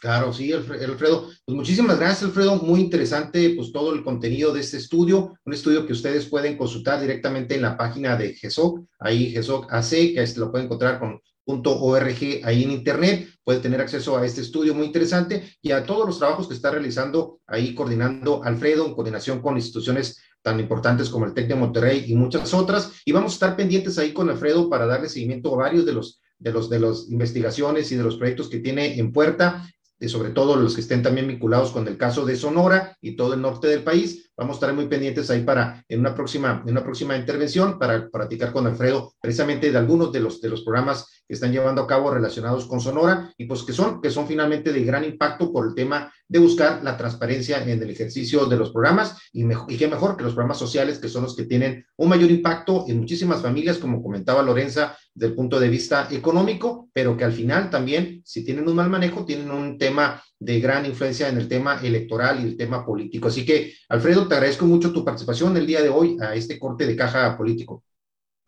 [0.00, 1.28] Claro, sí, Alfredo.
[1.44, 2.56] Pues muchísimas gracias, Alfredo.
[2.56, 7.02] Muy interesante, pues todo el contenido de este estudio, un estudio que ustedes pueden consultar
[7.02, 12.40] directamente en la página de GESOC, ahí GESOC AC, que lo pueden encontrar con .org
[12.44, 16.18] ahí en internet, puede tener acceso a este estudio muy interesante y a todos los
[16.18, 21.34] trabajos que está realizando ahí coordinando Alfredo en coordinación con instituciones tan importantes como el
[21.34, 22.92] TEC de Monterrey y muchas otras.
[23.04, 26.22] Y vamos a estar pendientes ahí con Alfredo para darle seguimiento a varios de los
[26.38, 26.78] de los de
[27.10, 29.68] investigaciones y de los proyectos que tiene en puerta
[30.08, 33.42] sobre todo los que estén también vinculados con el caso de Sonora y todo el
[33.42, 34.29] norte del país.
[34.40, 38.08] Vamos a estar muy pendientes ahí para en una próxima, en una próxima intervención para
[38.08, 41.86] platicar con Alfredo precisamente de algunos de los, de los programas que están llevando a
[41.86, 45.66] cabo relacionados con Sonora y pues que son, que son finalmente de gran impacto por
[45.66, 49.88] el tema de buscar la transparencia en el ejercicio de los programas y, mejor, qué
[49.88, 53.42] mejor que los programas sociales que son los que tienen un mayor impacto en muchísimas
[53.42, 58.42] familias, como comentaba Lorenza, del punto de vista económico, pero que al final también, si
[58.42, 62.48] tienen un mal manejo, tienen un tema de gran influencia en el tema electoral y
[62.48, 63.28] el tema político.
[63.28, 66.86] Así que, Alfredo, te agradezco mucho tu participación el día de hoy a este corte
[66.86, 67.84] de caja político.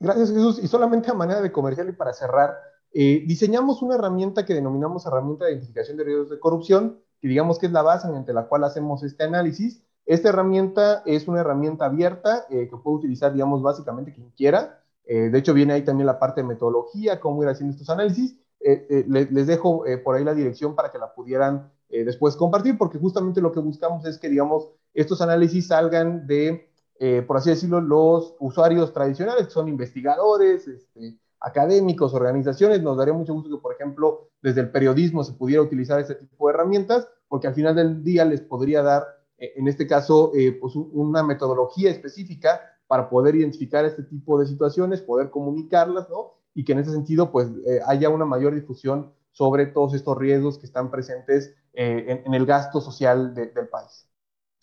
[0.00, 0.59] Gracias, Jesús.
[0.62, 2.57] Y solamente a manera de comercial y para cerrar,
[2.94, 7.59] eh, diseñamos una herramienta que denominamos herramienta de identificación de riesgos de corrupción, que digamos
[7.59, 9.85] que es la base mediante la cual hacemos este análisis.
[10.07, 14.83] Esta herramienta es una herramienta abierta eh, que puede utilizar, digamos, básicamente quien quiera.
[15.05, 18.38] Eh, de hecho, viene ahí también la parte de metodología, cómo ir haciendo estos análisis.
[18.61, 21.72] les dejo por ahí la dirección para que la pudieran
[22.05, 27.22] después compartir, porque justamente lo que buscamos es que, digamos, estos análisis salgan de, eh,
[27.22, 32.83] por así decirlo, los usuarios tradicionales, que son investigadores, este, académicos, organizaciones.
[32.83, 36.46] Nos daría mucho gusto que, por ejemplo, desde el periodismo se pudiera utilizar este tipo
[36.46, 39.05] de herramientas, porque al final del día les podría dar,
[39.38, 44.46] eh, en este caso, eh, pues una metodología específica para poder identificar este tipo de
[44.46, 46.35] situaciones, poder comunicarlas, ¿no?
[46.55, 47.48] Y que en ese sentido, pues,
[47.87, 53.34] haya una mayor difusión sobre todos estos riesgos que están presentes en, el gasto social
[53.34, 54.08] del país.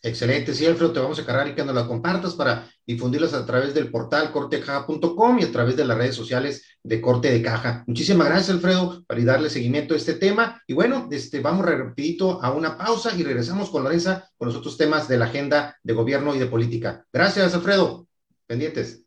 [0.01, 3.45] Excelente, sí, Alfredo, te vamos a cargar y que nos la compartas para difundirlas a
[3.45, 7.83] través del portal cortecaja.com y a través de las redes sociales de Corte de Caja.
[7.85, 10.61] Muchísimas gracias, Alfredo, para darle seguimiento a este tema.
[10.67, 14.77] Y bueno, este, vamos rapidito a una pausa y regresamos con Lorenza con los otros
[14.77, 17.05] temas de la agenda de gobierno y de política.
[17.11, 18.07] Gracias, Alfredo.
[18.47, 19.03] Pendientes.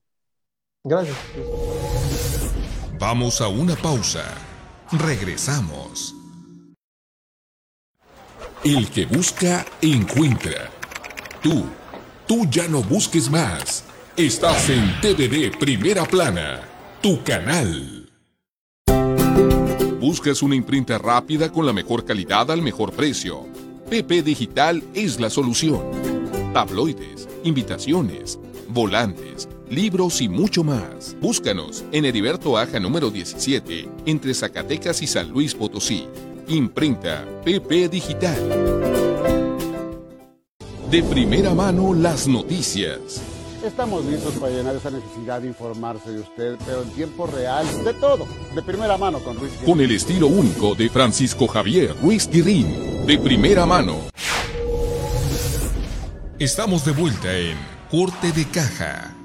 [0.84, 1.16] Gracias.
[2.98, 4.51] Vamos a una pausa.
[4.92, 6.14] Regresamos.
[8.62, 10.70] El que busca, encuentra.
[11.42, 11.64] Tú,
[12.28, 13.84] tú ya no busques más.
[14.18, 16.60] Estás en TVD Primera Plana,
[17.00, 18.10] tu canal.
[19.98, 23.46] ¿Buscas una imprenta rápida con la mejor calidad al mejor precio?
[23.88, 26.52] PP Digital es la solución.
[26.52, 31.16] Tabloides, invitaciones, volantes, libros y mucho más.
[31.20, 36.06] Búscanos en Heriberto Aja número 17, entre Zacatecas y San Luis Potosí.
[36.46, 38.36] Imprenta PP Digital.
[40.90, 43.22] De primera mano las noticias.
[43.64, 47.94] Estamos listos para llenar esa necesidad de informarse de usted, pero en tiempo real, de
[47.94, 53.06] todo, de primera mano con Ruiz Con el estilo único de Francisco Javier Ruiz Guirín,
[53.06, 53.98] de primera mano.
[56.38, 57.56] Estamos de vuelta en
[57.88, 59.21] Corte de Caja.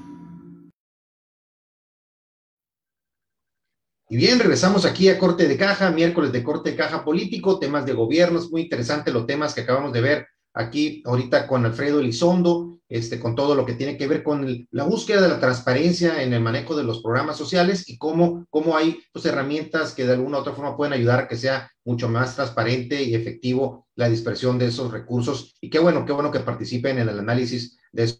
[4.10, 7.84] Y bien, regresamos aquí a Corte de Caja, miércoles de Corte de Caja Político, temas
[7.84, 12.00] de gobierno, es muy interesante los temas que acabamos de ver aquí ahorita con Alfredo
[12.00, 16.22] Elizondo, este, con todo lo que tiene que ver con la búsqueda de la transparencia
[16.22, 20.14] en el manejo de los programas sociales y cómo, cómo hay pues, herramientas que de
[20.14, 24.08] alguna u otra forma pueden ayudar a que sea mucho más transparente y efectivo la
[24.08, 25.54] dispersión de esos recursos.
[25.60, 28.10] Y qué bueno, qué bueno que participen en el análisis de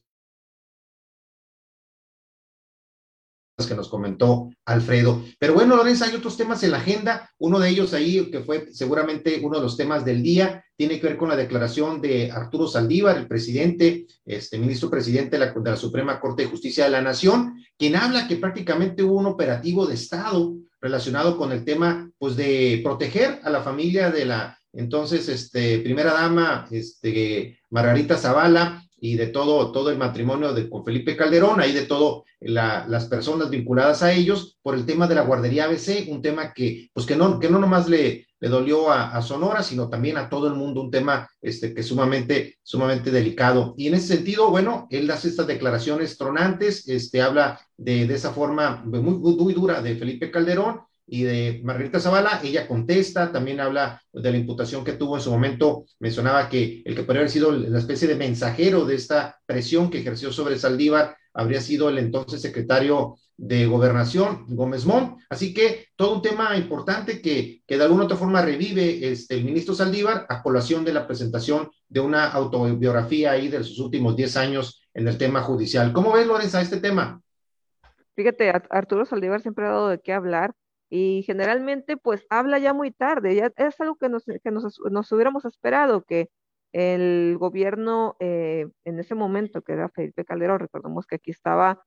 [3.66, 5.24] que nos comentó Alfredo.
[5.38, 7.30] Pero bueno, Lorenza, hay otros temas en la agenda.
[7.38, 11.08] Uno de ellos ahí, que fue seguramente uno de los temas del día, tiene que
[11.08, 15.70] ver con la declaración de Arturo Saldívar, el presidente, este ministro presidente de la, de
[15.70, 19.86] la Suprema Corte de Justicia de la Nación, quien habla que prácticamente hubo un operativo
[19.86, 25.28] de Estado relacionado con el tema, pues, de proteger a la familia de la entonces,
[25.28, 31.16] este, primera dama, este, Margarita Zavala, y de todo, todo el matrimonio de, con Felipe
[31.16, 35.64] Calderón, ahí de todo las personas vinculadas a ellos por el tema de la guardería
[35.64, 39.62] ABC, un tema que, pues que no, que no nomás le, le dolió a, Sonora,
[39.62, 43.74] sino también a todo el mundo, un tema este, que es sumamente, sumamente delicado.
[43.76, 48.32] Y en ese sentido, bueno, él hace estas declaraciones tronantes, este, habla de, de esa
[48.32, 54.00] forma muy, muy dura de Felipe Calderón, y de Margarita Zavala, ella contesta, también habla
[54.12, 57.50] de la imputación que tuvo en su momento, mencionaba que el que podría haber sido
[57.50, 62.42] la especie de mensajero de esta presión que ejerció sobre Saldívar habría sido el entonces
[62.42, 65.20] secretario de Gobernación, Gómez Mont.
[65.30, 69.44] Así que todo un tema importante que, que de alguna otra forma revive este, el
[69.44, 74.36] ministro Saldívar a colación de la presentación de una autobiografía ahí de sus últimos 10
[74.36, 75.92] años en el tema judicial.
[75.92, 77.22] ¿Cómo ves, Lorenza, este tema?
[78.16, 80.52] Fíjate, Arturo Saldívar siempre ha dado de qué hablar
[80.90, 85.12] y generalmente pues habla ya muy tarde, ya es algo que nos, que nos, nos
[85.12, 86.30] hubiéramos esperado, que
[86.72, 91.82] el gobierno eh, en ese momento, que era Felipe Calderón, recordemos que aquí estaba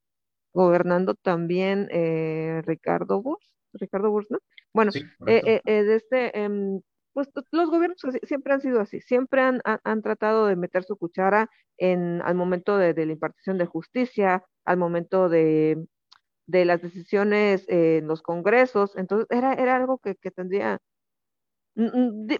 [0.54, 4.40] gobernando también eh, Ricardo Burs, Ricardo Burs, ¿no?
[4.74, 4.92] Bueno,
[5.28, 6.82] eh, eh este, em,
[7.14, 11.50] pues los gobiernos siempre han sido así, siempre han, han, tratado de meter su cuchara
[11.78, 15.86] en, al momento de, de la impartición de justicia, al momento de
[16.52, 20.80] de las decisiones en los congresos, entonces era, era algo que, tendría,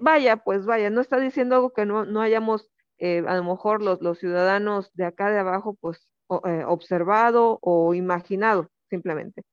[0.02, 3.82] vaya, pues vaya, no está diciendo algo que no, no hayamos, eh, a lo mejor
[3.82, 6.08] los, los ciudadanos de acá de abajo, pues
[6.46, 9.44] eh, observado o imaginado, simplemente.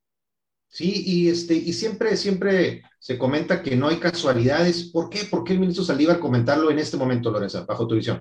[0.67, 4.91] Sí, y este, y siempre, siempre se comenta que no hay casualidades.
[4.93, 5.21] ¿Por qué?
[5.31, 8.21] ¿Por qué el ministro Saldívar comentarlo en este momento, Lorenza, bajo tu visión?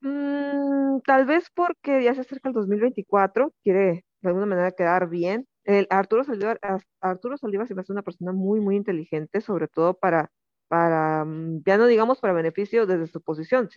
[0.00, 5.46] Mm, tal vez porque ya se acerca el 2024, quiere de alguna manera quedar bien.
[5.90, 6.58] Arturo Saldívar,
[7.00, 10.30] Arturo Saldívar se me una persona muy, muy inteligente, sobre todo para,
[10.68, 13.68] para, mm, ya no digamos para beneficio desde su posición,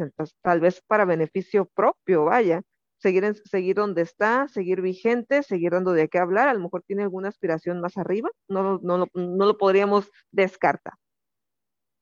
[0.41, 2.61] tal vez para beneficio propio, vaya,
[2.97, 7.03] seguir, seguir donde está, seguir vigente, seguir dando de qué hablar, a lo mejor tiene
[7.03, 10.93] alguna aspiración más arriba, no, no, no lo podríamos descartar.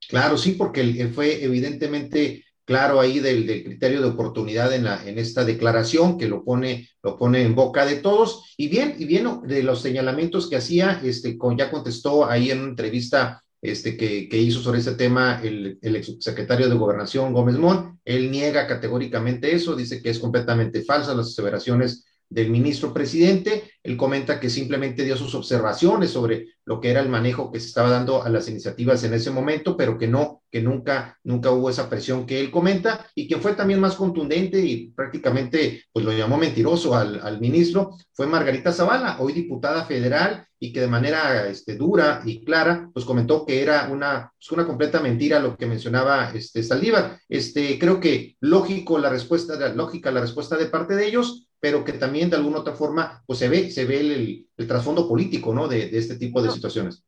[0.07, 5.45] Claro, sí, porque fue evidentemente claro ahí del, criterio de oportunidad en, la, en esta
[5.45, 8.53] declaración que lo pone, lo pone en boca de todos.
[8.57, 12.59] Y bien, y bien, de los señalamientos que hacía, este, con, ya contestó ahí en
[12.59, 17.57] una entrevista este, que, que hizo sobre ese tema el, el exsecretario de Gobernación Gómez
[17.57, 17.99] Mont.
[18.03, 23.71] Él niega categóricamente eso, dice que es completamente falsa las aseveraciones del ministro presidente.
[23.83, 27.67] Él comenta que simplemente dio sus observaciones sobre lo que era el manejo que se
[27.67, 31.69] estaba dando a las iniciativas en ese momento, pero que no, que nunca, nunca hubo
[31.69, 36.11] esa presión que él comenta y quien fue también más contundente y prácticamente pues lo
[36.11, 41.47] llamó mentiroso al, al ministro fue Margarita Zavala, hoy diputada federal y que de manera
[41.47, 45.65] este, dura y clara pues comentó que era una, pues, una completa mentira lo que
[45.65, 47.19] mencionaba este, Saldívar.
[47.29, 51.93] Este, creo que lógico la respuesta, lógica la respuesta de parte de ellos, pero que
[51.93, 55.67] también de alguna otra forma, pues se ve, se ve el, el, trasfondo político, ¿no?
[55.67, 57.03] De, de este tipo de situaciones.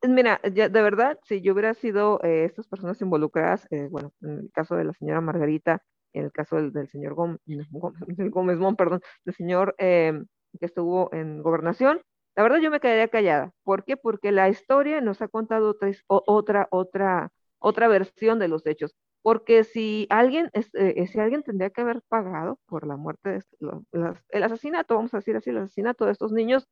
[0.00, 4.38] Mira, ya, de verdad, si yo hubiera sido eh, estas personas involucradas, eh, bueno, en
[4.38, 5.82] el caso de la señora Margarita,
[6.12, 7.40] en el caso del, del señor Gómez,
[8.30, 10.12] Gómez Mon, perdón, del señor eh,
[10.60, 12.00] que estuvo en gobernación,
[12.36, 13.50] la verdad yo me quedaría callada.
[13.64, 13.96] ¿Por qué?
[13.96, 18.94] Porque la historia nos ha contado otra, otra, otra, otra versión de los hechos
[19.26, 23.82] porque si alguien, eh, si alguien tendría que haber pagado por la muerte, de los,
[24.28, 26.68] el asesinato, vamos a decir así, el asesinato de estos niños,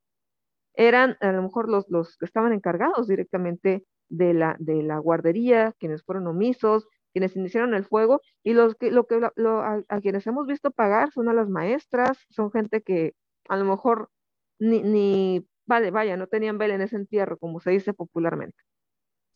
[0.75, 5.75] eran a lo mejor los, los que estaban encargados directamente de la, de la guardería,
[5.81, 10.47] quienes fueron omisos, quienes iniciaron el fuego, y los que, lo que, a, quienes hemos
[10.47, 13.15] visto pagar son a las maestras, son gente que
[13.49, 14.11] a lo mejor
[14.61, 18.59] ni, ni vale, vaya, no tenían vela en ese entierro, como se dice popularmente.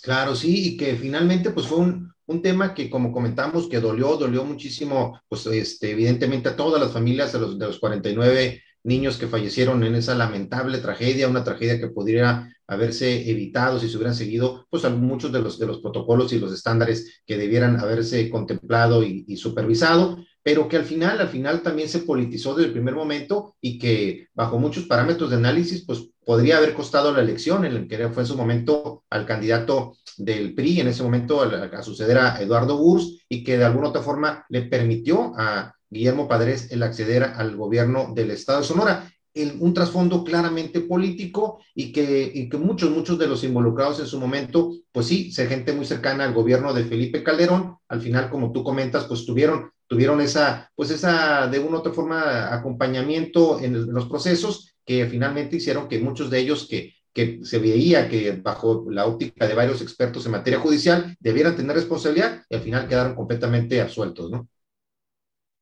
[0.01, 4.16] Claro, sí, y que finalmente pues fue un, un tema que como comentamos que dolió,
[4.16, 9.16] dolió muchísimo, pues este, evidentemente a todas las familias de los, de los 49 niños
[9.16, 14.14] que fallecieron en esa lamentable tragedia, una tragedia que podría haberse evitado si se hubieran
[14.14, 19.03] seguido pues muchos de los, de los protocolos y los estándares que debieran haberse contemplado
[19.03, 20.18] y supervisado,
[20.49, 24.29] pero que al final, al final también se politizó desde el primer momento y que
[24.33, 28.23] bajo muchos parámetros de análisis, pues podría haber costado la elección en el que fue
[28.23, 33.27] en su momento al candidato del PRI, en ese momento a, suceder a Eduardo Burs,
[33.29, 38.15] y que de alguna otra forma le permitió a Guillermo Padres el acceder al gobierno
[38.15, 39.13] del Estado de Sonora.
[39.35, 44.07] El, un trasfondo claramente político y que, y que muchos, muchos de los involucrados en
[44.07, 48.31] su momento, pues sí, ser gente muy cercana al gobierno de Felipe Calderón, al final,
[48.31, 53.59] como tú comentas, pues tuvieron tuvieron esa, pues esa, de una u otra forma, acompañamiento
[53.61, 58.32] en los procesos que finalmente hicieron que muchos de ellos que, que se veía que
[58.32, 62.86] bajo la óptica de varios expertos en materia judicial debieran tener responsabilidad y al final
[62.86, 64.49] quedaron completamente absueltos, ¿no?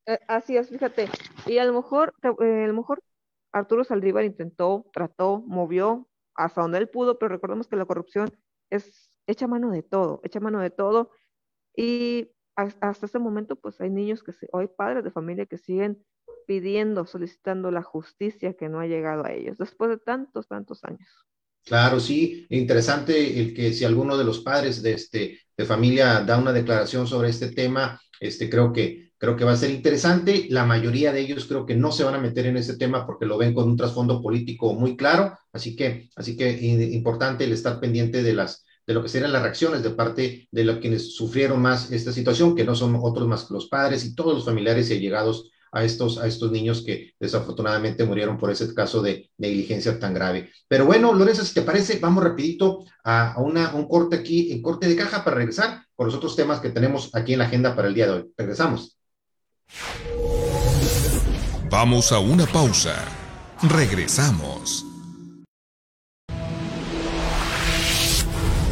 [0.05, 1.09] Eh, así es, fíjate.
[1.45, 3.01] Y a lo mejor, eh, a lo mejor
[3.51, 8.29] Arturo Saldívar intentó, trató, movió hasta donde él pudo, pero recordemos que la corrupción
[8.69, 11.11] es echa mano de todo, echa mano de todo.
[11.75, 15.57] Y hasta ese momento, pues hay niños que, se, o hay padres de familia que
[15.57, 16.03] siguen
[16.47, 21.07] pidiendo, solicitando la justicia que no ha llegado a ellos después de tantos, tantos años.
[21.63, 26.37] Claro, sí, interesante el que si alguno de los padres de, este, de familia da
[26.37, 30.47] una declaración sobre este tema, este, creo, que, creo que va a ser interesante.
[30.49, 33.25] La mayoría de ellos creo que no se van a meter en ese tema porque
[33.25, 37.81] lo ven con un trasfondo político muy claro, así que, así que importante el estar
[37.81, 41.61] pendiente de las, de lo que serían las reacciones de parte de los quienes sufrieron
[41.61, 44.89] más esta situación, que no son otros más que los padres y todos los familiares
[44.89, 49.99] y allegados a estos, a estos niños que desafortunadamente murieron por ese caso de negligencia
[49.99, 50.49] tan grave.
[50.69, 54.53] Pero bueno, Lorenzo, si te parece, vamos rapidito a, a, una, a un corte aquí,
[54.53, 57.45] en corte de caja para regresar con los otros temas que tenemos aquí en la
[57.45, 58.31] agenda para el día de hoy.
[58.37, 58.97] Regresamos.
[61.69, 62.95] Vamos a una pausa.
[63.61, 64.86] Regresamos.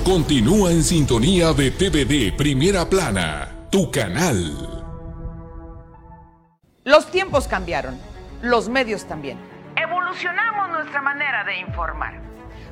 [0.05, 4.85] Continúa en sintonía de TVD Primera Plana, tu canal.
[6.83, 7.99] Los tiempos cambiaron,
[8.43, 9.39] los medios también.
[9.75, 12.21] Evolucionamos nuestra manera de informar.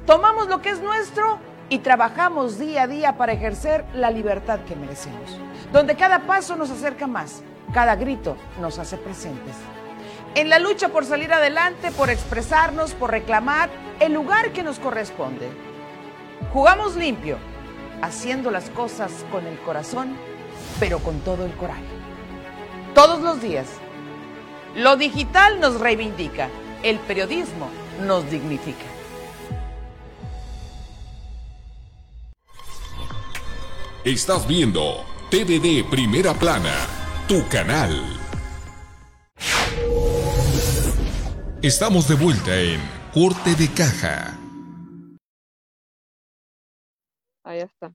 [0.05, 4.75] Tomamos lo que es nuestro y trabajamos día a día para ejercer la libertad que
[4.75, 5.39] merecemos.
[5.71, 7.41] Donde cada paso nos acerca más,
[7.73, 9.55] cada grito nos hace presentes.
[10.36, 15.72] En la lucha por salir adelante, por expresarnos, por reclamar el lugar que nos corresponde.
[16.51, 17.38] Jugamos limpio,
[18.01, 20.15] haciendo las cosas con el corazón,
[20.79, 21.81] pero con todo el coraje.
[22.93, 23.67] Todos los días
[24.75, 26.49] lo digital nos reivindica,
[26.81, 27.69] el periodismo
[28.01, 28.86] nos dignifica.
[34.03, 36.73] Estás viendo TVD Primera Plana,
[37.27, 38.03] tu canal.
[41.61, 42.81] Estamos de vuelta en
[43.13, 44.43] Corte de Caja.
[47.62, 47.93] Está.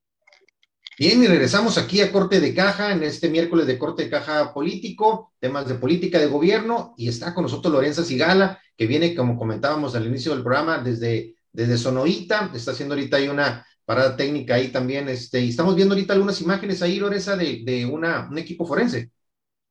[0.98, 4.52] Bien, y regresamos aquí a Corte de Caja en este miércoles de Corte de Caja
[4.52, 9.38] Político, temas de política de gobierno, y está con nosotros Lorenza Sigala, que viene, como
[9.38, 14.56] comentábamos al inicio del programa, desde, desde Sonoita, está haciendo ahorita ahí una parada técnica
[14.56, 18.36] ahí también, este, y estamos viendo ahorita algunas imágenes ahí, Lorenza, de, de una, un
[18.36, 19.12] equipo forense.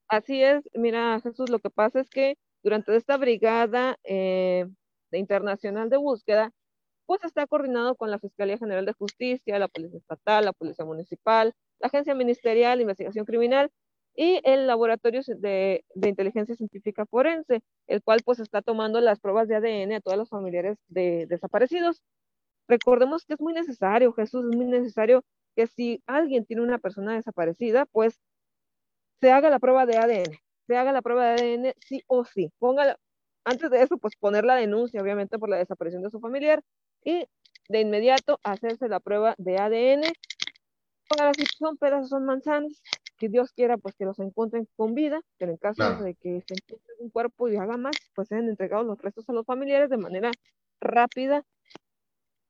[0.07, 4.65] Así es, mira, Jesús, lo que pasa es que durante esta brigada eh,
[5.11, 6.53] de internacional de búsqueda,
[7.07, 11.53] pues está coordinado con la Fiscalía General de Justicia, la Policía Estatal, la Policía Municipal,
[11.79, 13.71] la Agencia Ministerial de Investigación Criminal
[14.15, 19.47] y el Laboratorio de, de, Inteligencia Científica Forense, el cual pues está tomando las pruebas
[19.47, 22.03] de ADN a todos los familiares de desaparecidos.
[22.67, 25.23] Recordemos que es muy necesario, Jesús, es muy necesario
[25.55, 28.19] que si alguien tiene una persona desaparecida, pues
[29.21, 30.37] se haga la prueba de ADN,
[30.67, 32.51] se haga la prueba de ADN sí o sí.
[32.59, 32.97] Póngala,
[33.45, 36.61] antes de eso, pues poner la denuncia, obviamente, por la desaparición de su familiar
[37.07, 37.25] y
[37.69, 40.01] de inmediato hacerse la prueba de ADN
[41.07, 42.83] para si son pedazos, son manzanas,
[43.17, 46.55] que Dios quiera pues que los encuentren con vida, pero en caso de que se
[46.55, 49.95] encuentre un cuerpo y haga más, pues sean entregados los restos a los familiares de
[49.95, 50.31] manera
[50.81, 51.45] rápida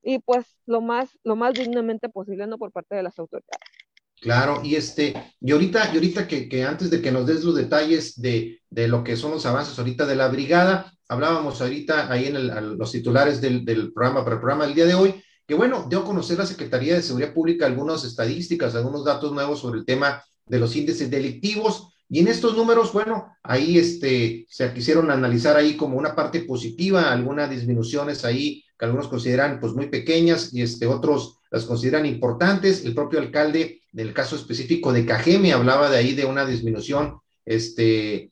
[0.02, 3.77] y pues lo más, lo más dignamente posible, no por parte de las autoridades.
[4.20, 7.56] Claro, y este, y ahorita, y ahorita que, que antes de que nos des los
[7.56, 12.26] detalles de, de, lo que son los avances ahorita de la brigada, hablábamos ahorita ahí
[12.26, 15.54] en el, los titulares del, del, programa para el programa del día de hoy, que
[15.54, 19.80] bueno, dio a conocer la Secretaría de Seguridad Pública algunas estadísticas, algunos datos nuevos sobre
[19.80, 25.12] el tema de los índices delictivos, y en estos números, bueno, ahí este, se quisieron
[25.12, 30.54] analizar ahí como una parte positiva, algunas disminuciones ahí que algunos consideran pues muy pequeñas
[30.54, 32.86] y este, otros las consideran importantes.
[32.86, 38.32] El propio alcalde del caso específico de Cajeme hablaba de ahí de una disminución este,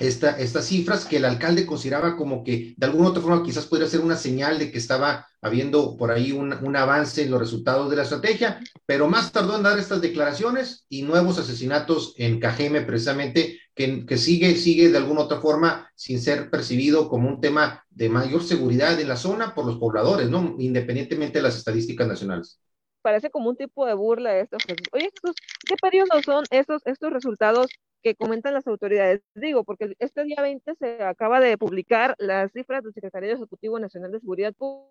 [0.00, 3.86] esta, estas cifras que el alcalde consideraba como que de alguna otra forma quizás podría
[3.86, 7.90] ser una señal de que estaba habiendo por ahí un, un, avance en los resultados
[7.90, 12.80] de la estrategia, pero más tardó en dar estas declaraciones y nuevos asesinatos en Cajeme
[12.80, 13.60] precisamente,
[14.06, 18.42] que, sigue, sigue de alguna otra forma sin ser percibido como un tema de mayor
[18.42, 20.56] seguridad en la zona por los pobladores, ¿no?
[20.58, 22.60] Independientemente de las estadísticas nacionales
[23.02, 24.62] parece como un tipo de burla de estos
[24.92, 25.34] Oye, Jesús,
[25.66, 27.68] ¿qué periodos son estos, estos resultados
[28.02, 29.22] que comentan las autoridades.
[29.34, 34.12] Digo, porque este día 20 se acaba de publicar las cifras del Secretario Ejecutivo Nacional
[34.12, 34.90] de Seguridad Pública.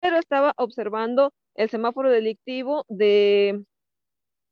[0.00, 3.64] Pero estaba observando el semáforo delictivo de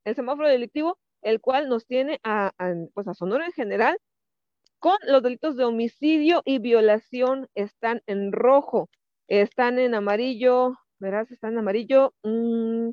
[0.05, 3.99] el semáforo delictivo, el cual nos tiene a, a, pues a Sonora en general,
[4.79, 8.89] con los delitos de homicidio y violación están en rojo,
[9.29, 12.91] están en amarillo, verás, están en amarillo, mmm,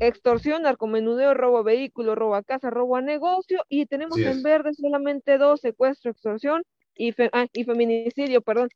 [0.00, 4.74] extorsión, narcomenudeo, robo a vehículo, robo a casa, robo a negocio, y tenemos en verde
[4.74, 6.62] solamente dos, secuestro, extorsión
[6.94, 8.68] y, ah, y feminicidio, perdón.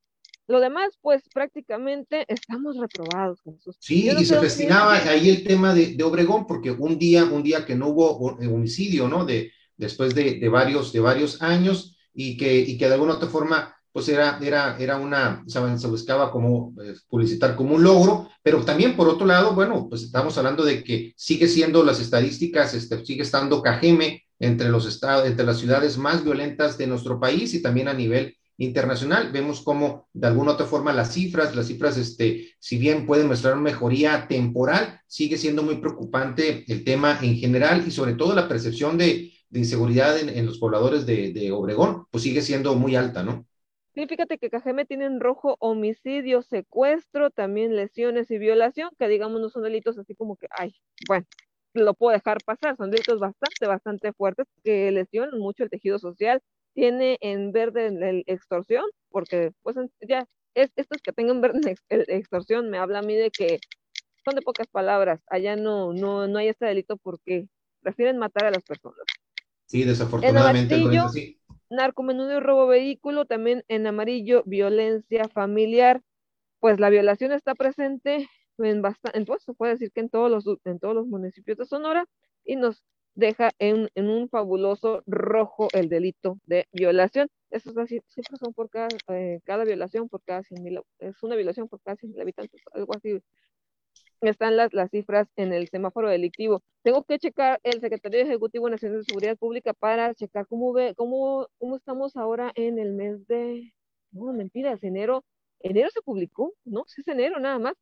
[0.48, 3.40] Lo demás, pues prácticamente estamos reprobados.
[3.80, 7.64] Sí, y se festinaba ahí el tema de, de, Obregón, porque un día, un día
[7.64, 9.24] que no hubo eh, homicidio, ¿no?
[9.24, 13.28] De, después de, de varios, de varios años, y que, y que de alguna otra
[13.28, 18.62] forma pues era, era, era una, se buscaba como eh, publicitar como un logro, pero
[18.62, 23.02] también por otro lado, bueno, pues estamos hablando de que sigue siendo las estadísticas, este,
[23.06, 27.62] sigue estando Cajeme entre los estados, entre las ciudades más violentas de nuestro país y
[27.62, 29.32] también a nivel internacional.
[29.32, 33.56] Vemos cómo de alguna otra forma las cifras, las cifras, este, si bien pueden mostrar
[33.56, 38.98] mejoría temporal, sigue siendo muy preocupante el tema en general y sobre todo la percepción
[38.98, 43.46] de, inseguridad en, en, los pobladores de, de Obregón, pues sigue siendo muy alta, ¿no?
[43.94, 49.40] Sí, fíjate que Cajeme tiene en rojo homicidio, secuestro, también lesiones y violación, que digamos
[49.40, 50.74] no son delitos así como que, ay,
[51.08, 51.24] bueno,
[51.72, 56.42] lo puedo dejar pasar, son delitos bastante, bastante fuertes que lesionan mucho el tejido social.
[56.76, 62.70] Tiene en verde el extorsión, porque pues ya, es, estos que tengan verde el extorsión
[62.70, 63.58] me habla a mí de que
[64.24, 67.48] son de pocas palabras, allá no, no, no hay este delito porque
[67.80, 69.04] prefieren matar a las personas.
[69.66, 70.74] Sí, desafortunadamente.
[70.74, 76.02] En amarillo, sí narcomenudeo y robo vehículo, también en amarillo, violencia familiar,
[76.60, 80.44] pues la violación está presente en bastante, pues se puede decir que en todos los,
[80.64, 82.06] en todos los municipios de Sonora
[82.44, 82.82] y nos
[83.16, 87.28] deja en, en un fabuloso rojo el delito de violación.
[87.50, 91.22] Eso es así, siempre son por cada, eh, cada violación, por cada 100 mil, es
[91.22, 93.20] una violación por cada 100 mil habitantes, algo así
[94.20, 96.62] están las, las cifras en el semáforo delictivo.
[96.82, 101.48] Tengo que checar el Secretario Ejecutivo Nacional de Seguridad Pública para checar cómo ve, cómo,
[101.58, 103.72] cómo estamos ahora en el mes de,
[104.10, 105.24] no, mentiras, enero,
[105.60, 106.84] enero se publicó, ¿no?
[106.86, 107.74] Sí es enero nada más,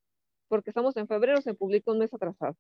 [0.49, 2.57] porque estamos en febrero, se publicó un mes atrasado.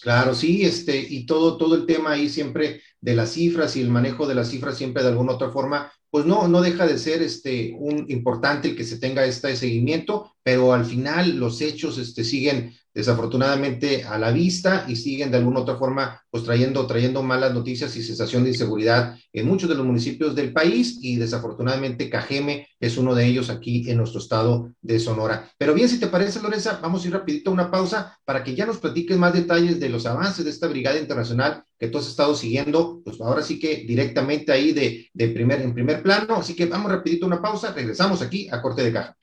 [0.00, 3.90] Claro, sí, este, y todo, todo el tema ahí siempre de las cifras y el
[3.90, 7.22] manejo de las cifras siempre de alguna otra forma, pues no, no deja de ser
[7.22, 12.24] este, un importante el que se tenga este seguimiento, pero al final los hechos este,
[12.24, 17.54] siguen desafortunadamente a la vista y siguen de alguna otra forma pues trayendo, trayendo malas
[17.54, 22.66] noticias y sensación de inseguridad en muchos de los municipios del país y desafortunadamente Cajeme
[22.80, 25.48] es uno de ellos aquí en nuestro estado de Sonora.
[25.58, 28.56] Pero bien, si te parece, Lorenza, vamos a ir rapidito a una pausa para que
[28.56, 32.08] ya nos platiques más detalles de los avances de esta brigada internacional que tú has
[32.08, 36.36] estado siguiendo, pues ahora sí que directamente ahí de, de primer, en primer plano.
[36.36, 39.16] Así que vamos rapidito una pausa, regresamos aquí a corte de caja.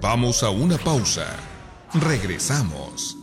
[0.00, 1.26] Vamos a una pausa.
[1.94, 3.16] Regresamos.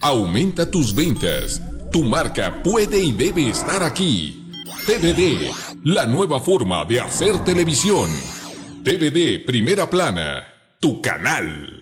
[0.00, 1.60] Aumenta tus ventas.
[1.92, 4.50] Tu marca puede y debe estar aquí.
[4.86, 5.50] TVD,
[5.84, 8.08] la nueva forma de hacer televisión.
[8.84, 10.46] TVD Primera Plana,
[10.80, 11.77] tu canal.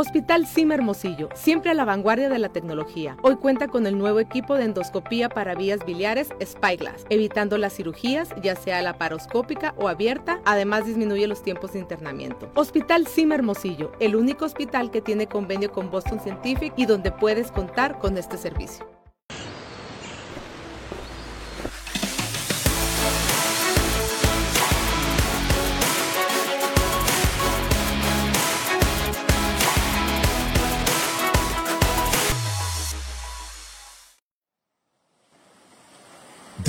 [0.00, 3.16] Hospital Sim Hermosillo, siempre a la vanguardia de la tecnología.
[3.20, 8.28] Hoy cuenta con el nuevo equipo de endoscopía para vías biliares Spyglass, evitando las cirugías,
[8.40, 12.48] ya sea laparoscópica o abierta, además disminuye los tiempos de internamiento.
[12.54, 17.50] Hospital Sim Hermosillo, el único hospital que tiene convenio con Boston Scientific y donde puedes
[17.50, 18.97] contar con este servicio.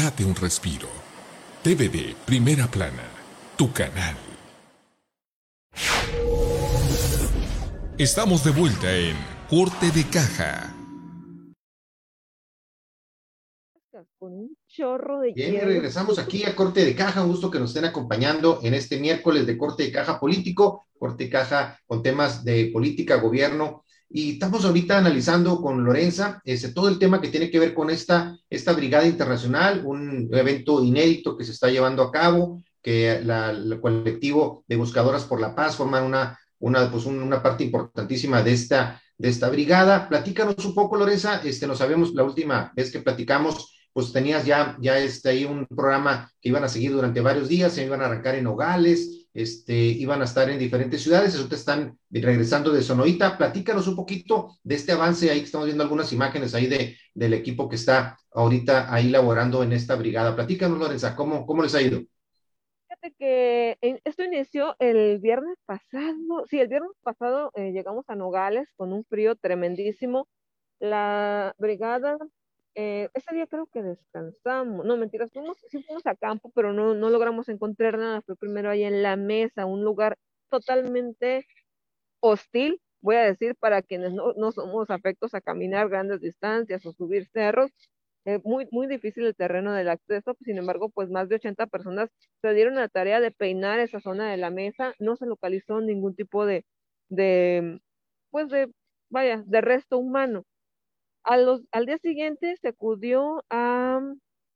[0.10, 0.88] Date un respiro.
[1.62, 3.08] TVD Primera Plana,
[3.56, 4.16] tu canal.
[7.96, 9.16] Estamos de vuelta en
[9.48, 10.76] Corte de Caja.
[14.18, 17.22] Con un chorro de Bien, regresamos aquí a Corte de Caja.
[17.22, 21.26] Un gusto que nos estén acompañando en este miércoles de Corte de Caja Político, Corte
[21.26, 26.90] de Caja con temas de política, gobierno y estamos ahorita analizando con Lorenza ese, todo
[26.90, 31.46] el tema que tiene que ver con esta, esta brigada internacional, un evento inédito que
[31.46, 36.40] se está llevando a cabo, que el colectivo de Buscadoras por la Paz forman una,
[36.60, 40.10] una, pues una parte importantísima de esta, de esta brigada.
[40.10, 44.76] Platícanos un poco, Lorenza, este, nos sabemos la última vez que platicamos, pues tenías ya,
[44.82, 48.06] ya este, ahí un programa que iban a seguir durante varios días, se iban a
[48.06, 53.38] arrancar en Nogales, este, iban a estar en diferentes ciudades, te están regresando de Sonoita.
[53.38, 57.70] Platícanos un poquito de este avance ahí estamos viendo algunas imágenes ahí de, del equipo
[57.70, 60.36] que está ahorita ahí laborando en esta brigada.
[60.36, 62.02] Platícanos, Lorenza, ¿cómo, cómo les ha ido?
[62.88, 68.68] Fíjate que esto inició el viernes pasado, sí, el viernes pasado eh, llegamos a Nogales
[68.76, 70.28] con un frío tremendísimo.
[70.80, 72.18] La brigada
[72.82, 76.94] eh, ese día creo que descansamos, no mentiras, fuimos, sí fuimos a campo, pero no,
[76.96, 80.18] no logramos encontrar nada, fue primero ahí en la mesa, un lugar
[80.50, 81.46] totalmente
[82.22, 86.94] hostil, voy a decir, para quienes no, no somos afectos a caminar grandes distancias o
[86.94, 87.70] subir cerros,
[88.26, 92.10] eh, muy, muy difícil el terreno del acceso, sin embargo, pues más de 80 personas
[92.42, 96.16] se dieron la tarea de peinar esa zona de la mesa, no se localizó ningún
[96.16, 96.66] tipo de,
[97.10, 97.82] de
[98.32, 98.72] pues de,
[99.10, 100.46] vaya, de resto humano
[101.24, 104.02] al día siguiente se acudió a,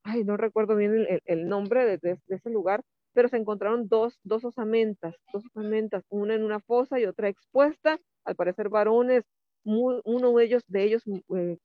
[0.03, 2.83] ay, no recuerdo bien el, nombre de, ese lugar,
[3.13, 7.99] pero se encontraron dos, dos osamentas, dos osamentas, una en una fosa y otra expuesta,
[8.25, 9.23] al parecer varones,
[9.65, 11.57] uno de ellos, de ellos eh,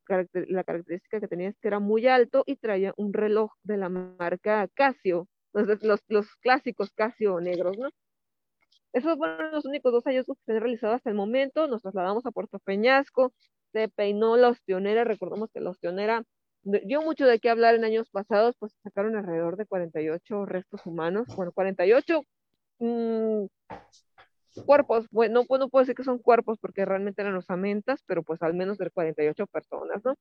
[0.49, 3.88] la característica que tenía es que era muy alto y traía un reloj de la
[3.88, 7.88] marca Casio, los, los, los clásicos Casio negros, ¿no?
[8.92, 11.66] Esos fueron los únicos dos hallazgos que se han realizado hasta el momento.
[11.68, 13.32] Nos trasladamos a Puerto Peñasco,
[13.73, 16.25] se peinó la ostionera, recordemos que la ostionera
[16.62, 21.27] dio mucho de qué hablar en años pasados, pues sacaron alrededor de 48 restos humanos,
[21.37, 22.23] bueno, 48
[22.81, 23.47] mm,
[24.66, 28.43] cuerpos, bueno, pues no puedo decir que son cuerpos porque realmente eran osamentas, pero pues
[28.43, 30.14] al menos de 48 personas, ¿no?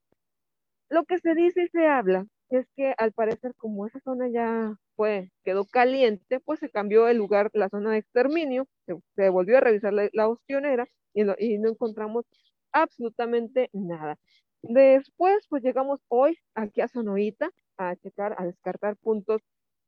[0.90, 4.74] Lo que se dice y se habla es que al parecer como esa zona ya
[4.96, 8.68] fue, quedó caliente, pues se cambió el lugar, la zona de exterminio,
[9.16, 12.26] se, volvió a revisar la, ostionera y, y no encontramos
[12.72, 14.18] absolutamente nada.
[14.62, 19.42] Después, pues llegamos hoy aquí a Sonoita a checar, a descartar puntos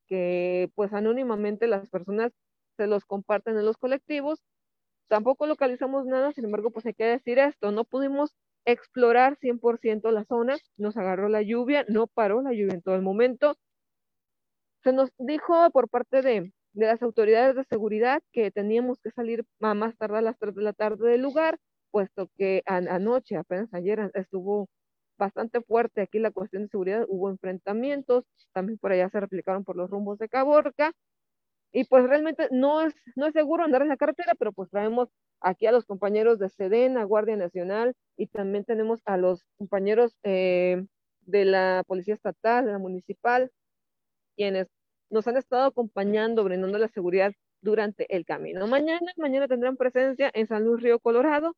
[0.07, 2.34] que pues anónimamente las personas
[2.77, 4.43] se los comparten en los colectivos.
[5.09, 10.25] Tampoco localizamos nada, sin embargo, pues hay que decir esto, no pudimos explorar 100% la
[10.25, 13.57] zona, nos agarró la lluvia, no paró la lluvia en todo el momento.
[14.84, 19.45] Se nos dijo por parte de, de las autoridades de seguridad que teníamos que salir
[19.61, 21.59] a más tarde a las 3 de la tarde del lugar,
[21.91, 24.67] puesto que anoche, apenas ayer, estuvo
[25.17, 29.75] bastante fuerte aquí la cuestión de seguridad, hubo enfrentamientos, también por allá se replicaron por
[29.75, 30.93] los rumbos de Caborca,
[31.71, 35.09] y pues realmente no es, no es seguro andar en la carretera, pero pues traemos
[35.39, 40.85] aquí a los compañeros de Sedena, Guardia Nacional, y también tenemos a los compañeros eh,
[41.21, 43.51] de la Policía Estatal, de la Municipal,
[44.35, 44.67] quienes
[45.11, 48.67] nos han estado acompañando, brindando la seguridad durante el camino.
[48.67, 51.55] Mañana, mañana tendrán presencia en San Luis Río Colorado,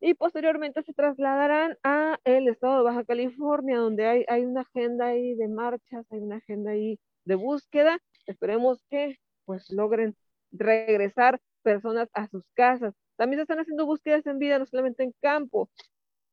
[0.00, 5.06] y posteriormente se trasladarán a el estado de Baja California, donde hay, hay una agenda
[5.06, 7.98] ahí de marchas, hay una agenda ahí de búsqueda.
[8.26, 10.16] Esperemos que pues logren
[10.52, 12.94] regresar personas a sus casas.
[13.16, 15.70] También se están haciendo búsquedas en vida, no solamente en campo.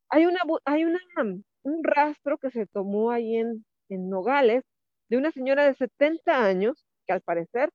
[0.10, 1.00] hay, una, hay una,
[1.64, 4.64] un rastro que se tomó ahí en, en Nogales
[5.10, 7.70] de una señora de 70 años, que al parecer,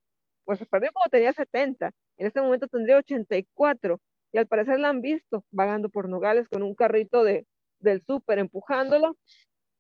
[0.45, 4.01] pues se perdió cuando tenía 70, en este momento tendría 84,
[4.37, 7.47] y al parecer la han visto vagando por Nogales con un carrito de,
[7.79, 9.15] del súper empujándola.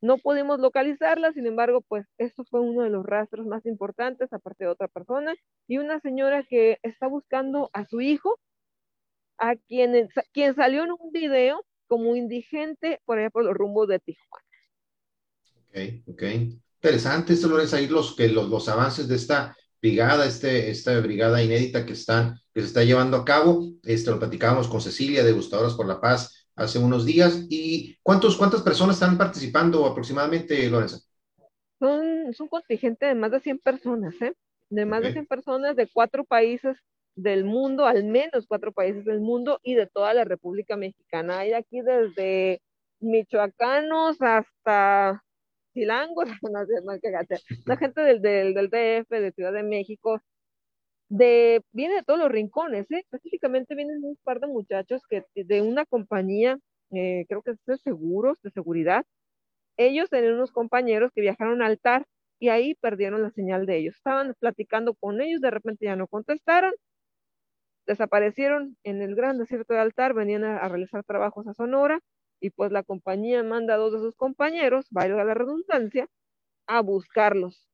[0.00, 4.64] No pudimos localizarla, sin embargo, pues esto fue uno de los rastros más importantes, aparte
[4.64, 5.34] de otra persona,
[5.68, 8.40] y una señora que está buscando a su hijo,
[9.36, 13.98] a quien, quien salió en un video como indigente por allá por los rumbos de
[13.98, 14.44] Tijuana.
[15.68, 16.22] Ok, ok.
[16.76, 21.42] Interesante, esto es ahí los, que los, los avances de esta brigada, este, esta brigada
[21.42, 23.68] inédita que, están, que se está llevando a cabo.
[23.82, 27.44] Este, lo platicábamos con Cecilia de Gustadoras por la Paz hace unos días.
[27.50, 31.00] ¿Y cuántos, cuántas personas están participando aproximadamente, Lorenza?
[31.78, 34.32] Son, es un contingente de más de 100 personas, ¿eh?
[34.70, 36.78] De más de 100 personas de cuatro países
[37.14, 41.40] del mundo, al menos cuatro países del mundo y de toda la República Mexicana.
[41.40, 42.62] Hay aquí desde
[43.00, 45.22] michoacanos hasta
[45.74, 46.30] chilangos,
[47.66, 50.22] la gente del, del, del, DF, de Ciudad de México,
[51.08, 52.98] de, viene de todos los rincones, ¿eh?
[52.98, 56.58] específicamente vienen un par de muchachos que de una compañía,
[56.92, 59.04] eh, creo que es de seguros, de seguridad,
[59.76, 62.06] ellos tenían unos compañeros que viajaron al altar
[62.38, 63.96] y ahí perdieron la señal de ellos.
[63.96, 66.72] Estaban platicando con ellos, de repente ya no contestaron,
[67.86, 72.00] desaparecieron en el gran desierto de altar, venían a, realizar trabajos a Sonora
[72.40, 76.08] y pues la compañía manda a dos de sus compañeros, valga la redundancia,
[76.66, 77.68] a buscarlos.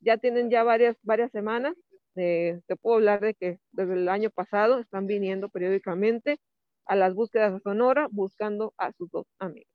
[0.00, 1.76] Ya tienen ya varias, varias semanas,
[2.16, 6.38] eh, te puedo hablar de que desde el año pasado están viniendo periódicamente
[6.86, 9.70] a las búsquedas a Sonora buscando a sus dos amigos.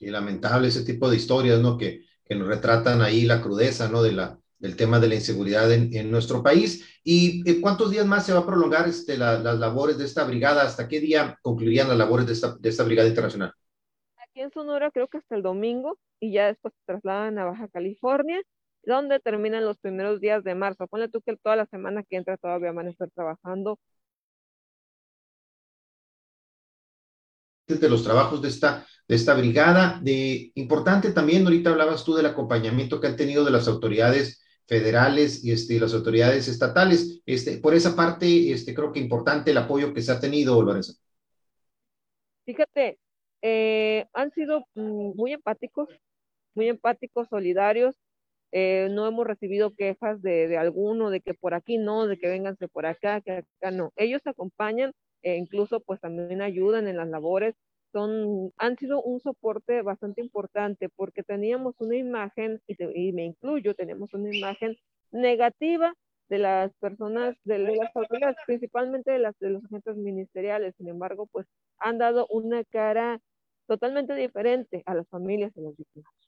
[0.00, 1.78] Y lamentable ese tipo de historias, ¿no?
[1.78, 4.02] Que, que nos retratan ahí la crudeza, ¿no?
[4.02, 7.00] De la, del tema de la inseguridad en, nuestro país.
[7.04, 10.62] ¿Y eh, cuántos días más se va a prolongar este, las labores de esta brigada?
[10.62, 13.52] ¿Hasta qué día concluirían las labores de esta, de esta brigada internacional?
[14.16, 17.68] Aquí en Sonora creo que hasta el domingo y ya después se trasladan a Baja
[17.68, 18.40] California,
[18.86, 20.86] donde terminan los primeros días de marzo.
[20.86, 23.78] Ponle tú que toda la semana que entra todavía van a estar trabajando
[27.66, 30.00] de los trabajos de esta, de esta brigada.
[30.02, 35.44] De, importante también, ahorita hablabas tú del acompañamiento que han tenido de las autoridades federales
[35.44, 37.22] y este, las autoridades estatales.
[37.26, 40.94] Este, por esa parte, este, creo que importante el apoyo que se ha tenido, Lorenzo.
[42.44, 42.98] Fíjate,
[43.42, 45.88] eh, han sido mm, muy empáticos,
[46.54, 47.94] muy empáticos, solidarios.
[48.56, 52.28] Eh, no hemos recibido quejas de, de, alguno, de que por aquí no, de que
[52.28, 53.92] vénganse por acá, que acá no.
[53.96, 54.92] Ellos acompañan,
[55.22, 57.56] e incluso pues también ayudan en las labores
[57.94, 64.12] son, han sido un soporte bastante importante porque teníamos una imagen, y, me incluyo, tenemos
[64.14, 64.76] una imagen
[65.12, 65.94] negativa
[66.28, 70.74] de las personas, de, las autoridades, principalmente de, las, de los agentes ministeriales.
[70.76, 71.46] Sin embargo, pues
[71.78, 73.20] han dado una cara
[73.68, 76.23] totalmente diferente a las familias y las víctimas.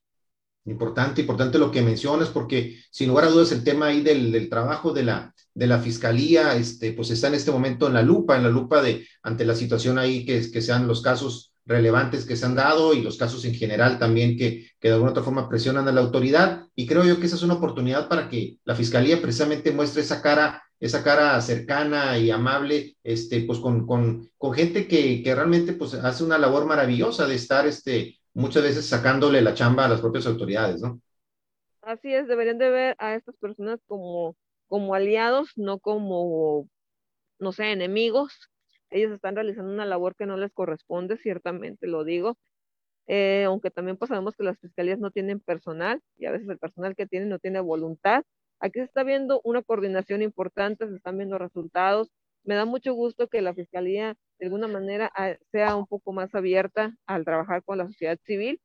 [0.67, 4.49] Importante, importante lo que mencionas, porque sin lugar a dudas el tema ahí del, del,
[4.49, 8.37] trabajo de la, de la fiscalía, este, pues está en este momento en la lupa,
[8.37, 12.37] en la lupa de, ante la situación ahí que, que sean los casos relevantes que
[12.37, 15.49] se han dado y los casos en general también que, que de alguna otra forma
[15.49, 16.65] presionan a la autoridad.
[16.75, 20.23] Y creo yo que esa es una oportunidad para que la Fiscalía precisamente muestre esa
[20.23, 25.73] cara, esa cara cercana y amable, este, pues con, con, con gente que, que, realmente
[25.73, 30.01] pues hace una labor maravillosa de estar este, muchas veces sacándole la chamba a las
[30.01, 31.01] propias autoridades, ¿no?
[31.83, 34.37] Así es, deberían de ver a estas personas como,
[34.69, 36.69] como aliados, no como,
[37.41, 38.51] no sé, enemigos,
[38.91, 42.39] ellos están realizando una labor que no les corresponde, ciertamente lo digo,
[43.09, 46.59] eh, aunque también pues sabemos que las fiscalías no tienen personal y a veces el
[46.59, 48.25] personal que tienen no tiene voluntad.
[48.61, 52.11] Aquí se está viendo una coordinación importante, se están viendo resultados.
[52.47, 56.35] Me da mucho gusto que la fiscalía de alguna manera ah, sea un poco más
[56.35, 58.61] abierta al trabajar con la sociedad civil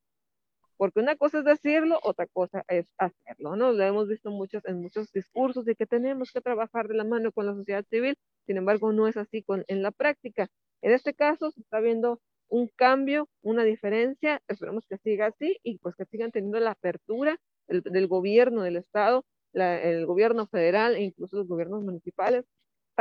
[0.82, 3.71] porque una cosa es decirlo, otra cosa es hacerlo, ¿no?
[3.71, 7.32] Lo hemos visto muchos, en muchos discursos de que tenemos que trabajar de la mano
[7.32, 8.17] con la sociedad civil,
[8.47, 10.47] sin embargo, no es así con, en la práctica.
[10.82, 15.77] En este caso, se está viendo un cambio, una diferencia, esperemos que siga así y
[15.77, 19.23] pues que sigan teniendo la apertura del, gobierno del Estado,
[19.53, 22.43] el gobierno federal e incluso los gobiernos municipales,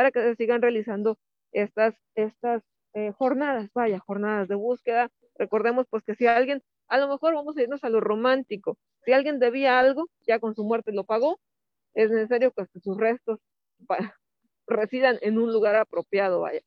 [0.01, 1.19] para que se sigan realizando
[1.53, 2.63] estas, estas
[2.95, 5.11] eh, jornadas, vaya, jornadas de búsqueda.
[5.37, 8.79] Recordemos pues que si alguien a lo mejor vamos a irnos a lo romántico.
[9.05, 11.39] Si alguien debía algo, ya con su muerte lo pagó,
[11.93, 13.41] es necesario que sus restos
[14.67, 16.63] residan en un lugar apropiado, vaya.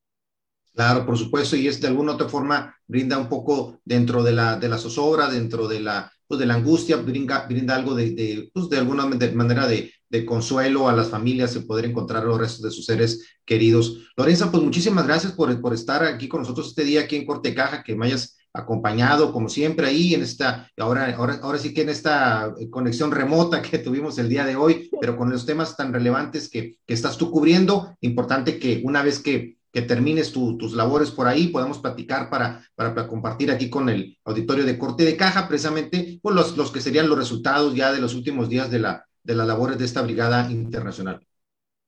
[0.75, 4.57] Claro, por supuesto, y es de alguna otra forma brinda un poco dentro de la,
[4.57, 8.51] de la zozobra, dentro de la, pues de la angustia, brinda, brinda algo de, de,
[8.53, 12.61] pues de alguna manera de, de, consuelo a las familias de poder encontrar los restos
[12.61, 13.99] de sus seres queridos.
[14.15, 17.53] Lorenza, pues muchísimas gracias por, por estar aquí con nosotros este día aquí en Corte
[17.53, 21.81] Caja, que me hayas acompañado como siempre ahí en esta, ahora, ahora, ahora sí que
[21.81, 25.91] en esta conexión remota que tuvimos el día de hoy, pero con los temas tan
[25.91, 31.09] relevantes que, que estás tú cubriendo, importante que una vez que, que termines tus labores
[31.09, 35.47] por ahí, podamos platicar para, para, compartir aquí con el auditorio de corte de caja,
[35.47, 39.07] precisamente pues los, los que serían los resultados ya de los últimos días de, la,
[39.23, 41.25] de las labores de esta brigada internacional.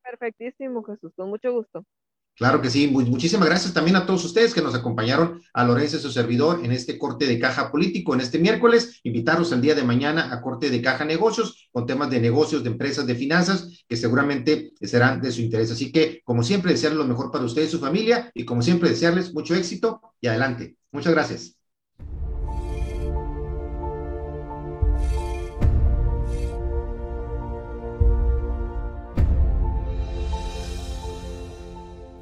[0.03, 1.85] Perfectísimo, Jesús, con mucho gusto.
[2.37, 6.11] Claro que sí, muchísimas gracias también a todos ustedes que nos acompañaron, a Lorenzo, su
[6.11, 8.99] servidor, en este corte de caja político, en este miércoles.
[9.03, 12.71] Invitarlos el día de mañana a corte de caja negocios, con temas de negocios, de
[12.71, 15.71] empresas, de finanzas, que seguramente serán de su interés.
[15.71, 18.89] Así que, como siempre, desearles lo mejor para ustedes y su familia, y como siempre,
[18.89, 20.75] desearles mucho éxito y adelante.
[20.91, 21.54] Muchas gracias.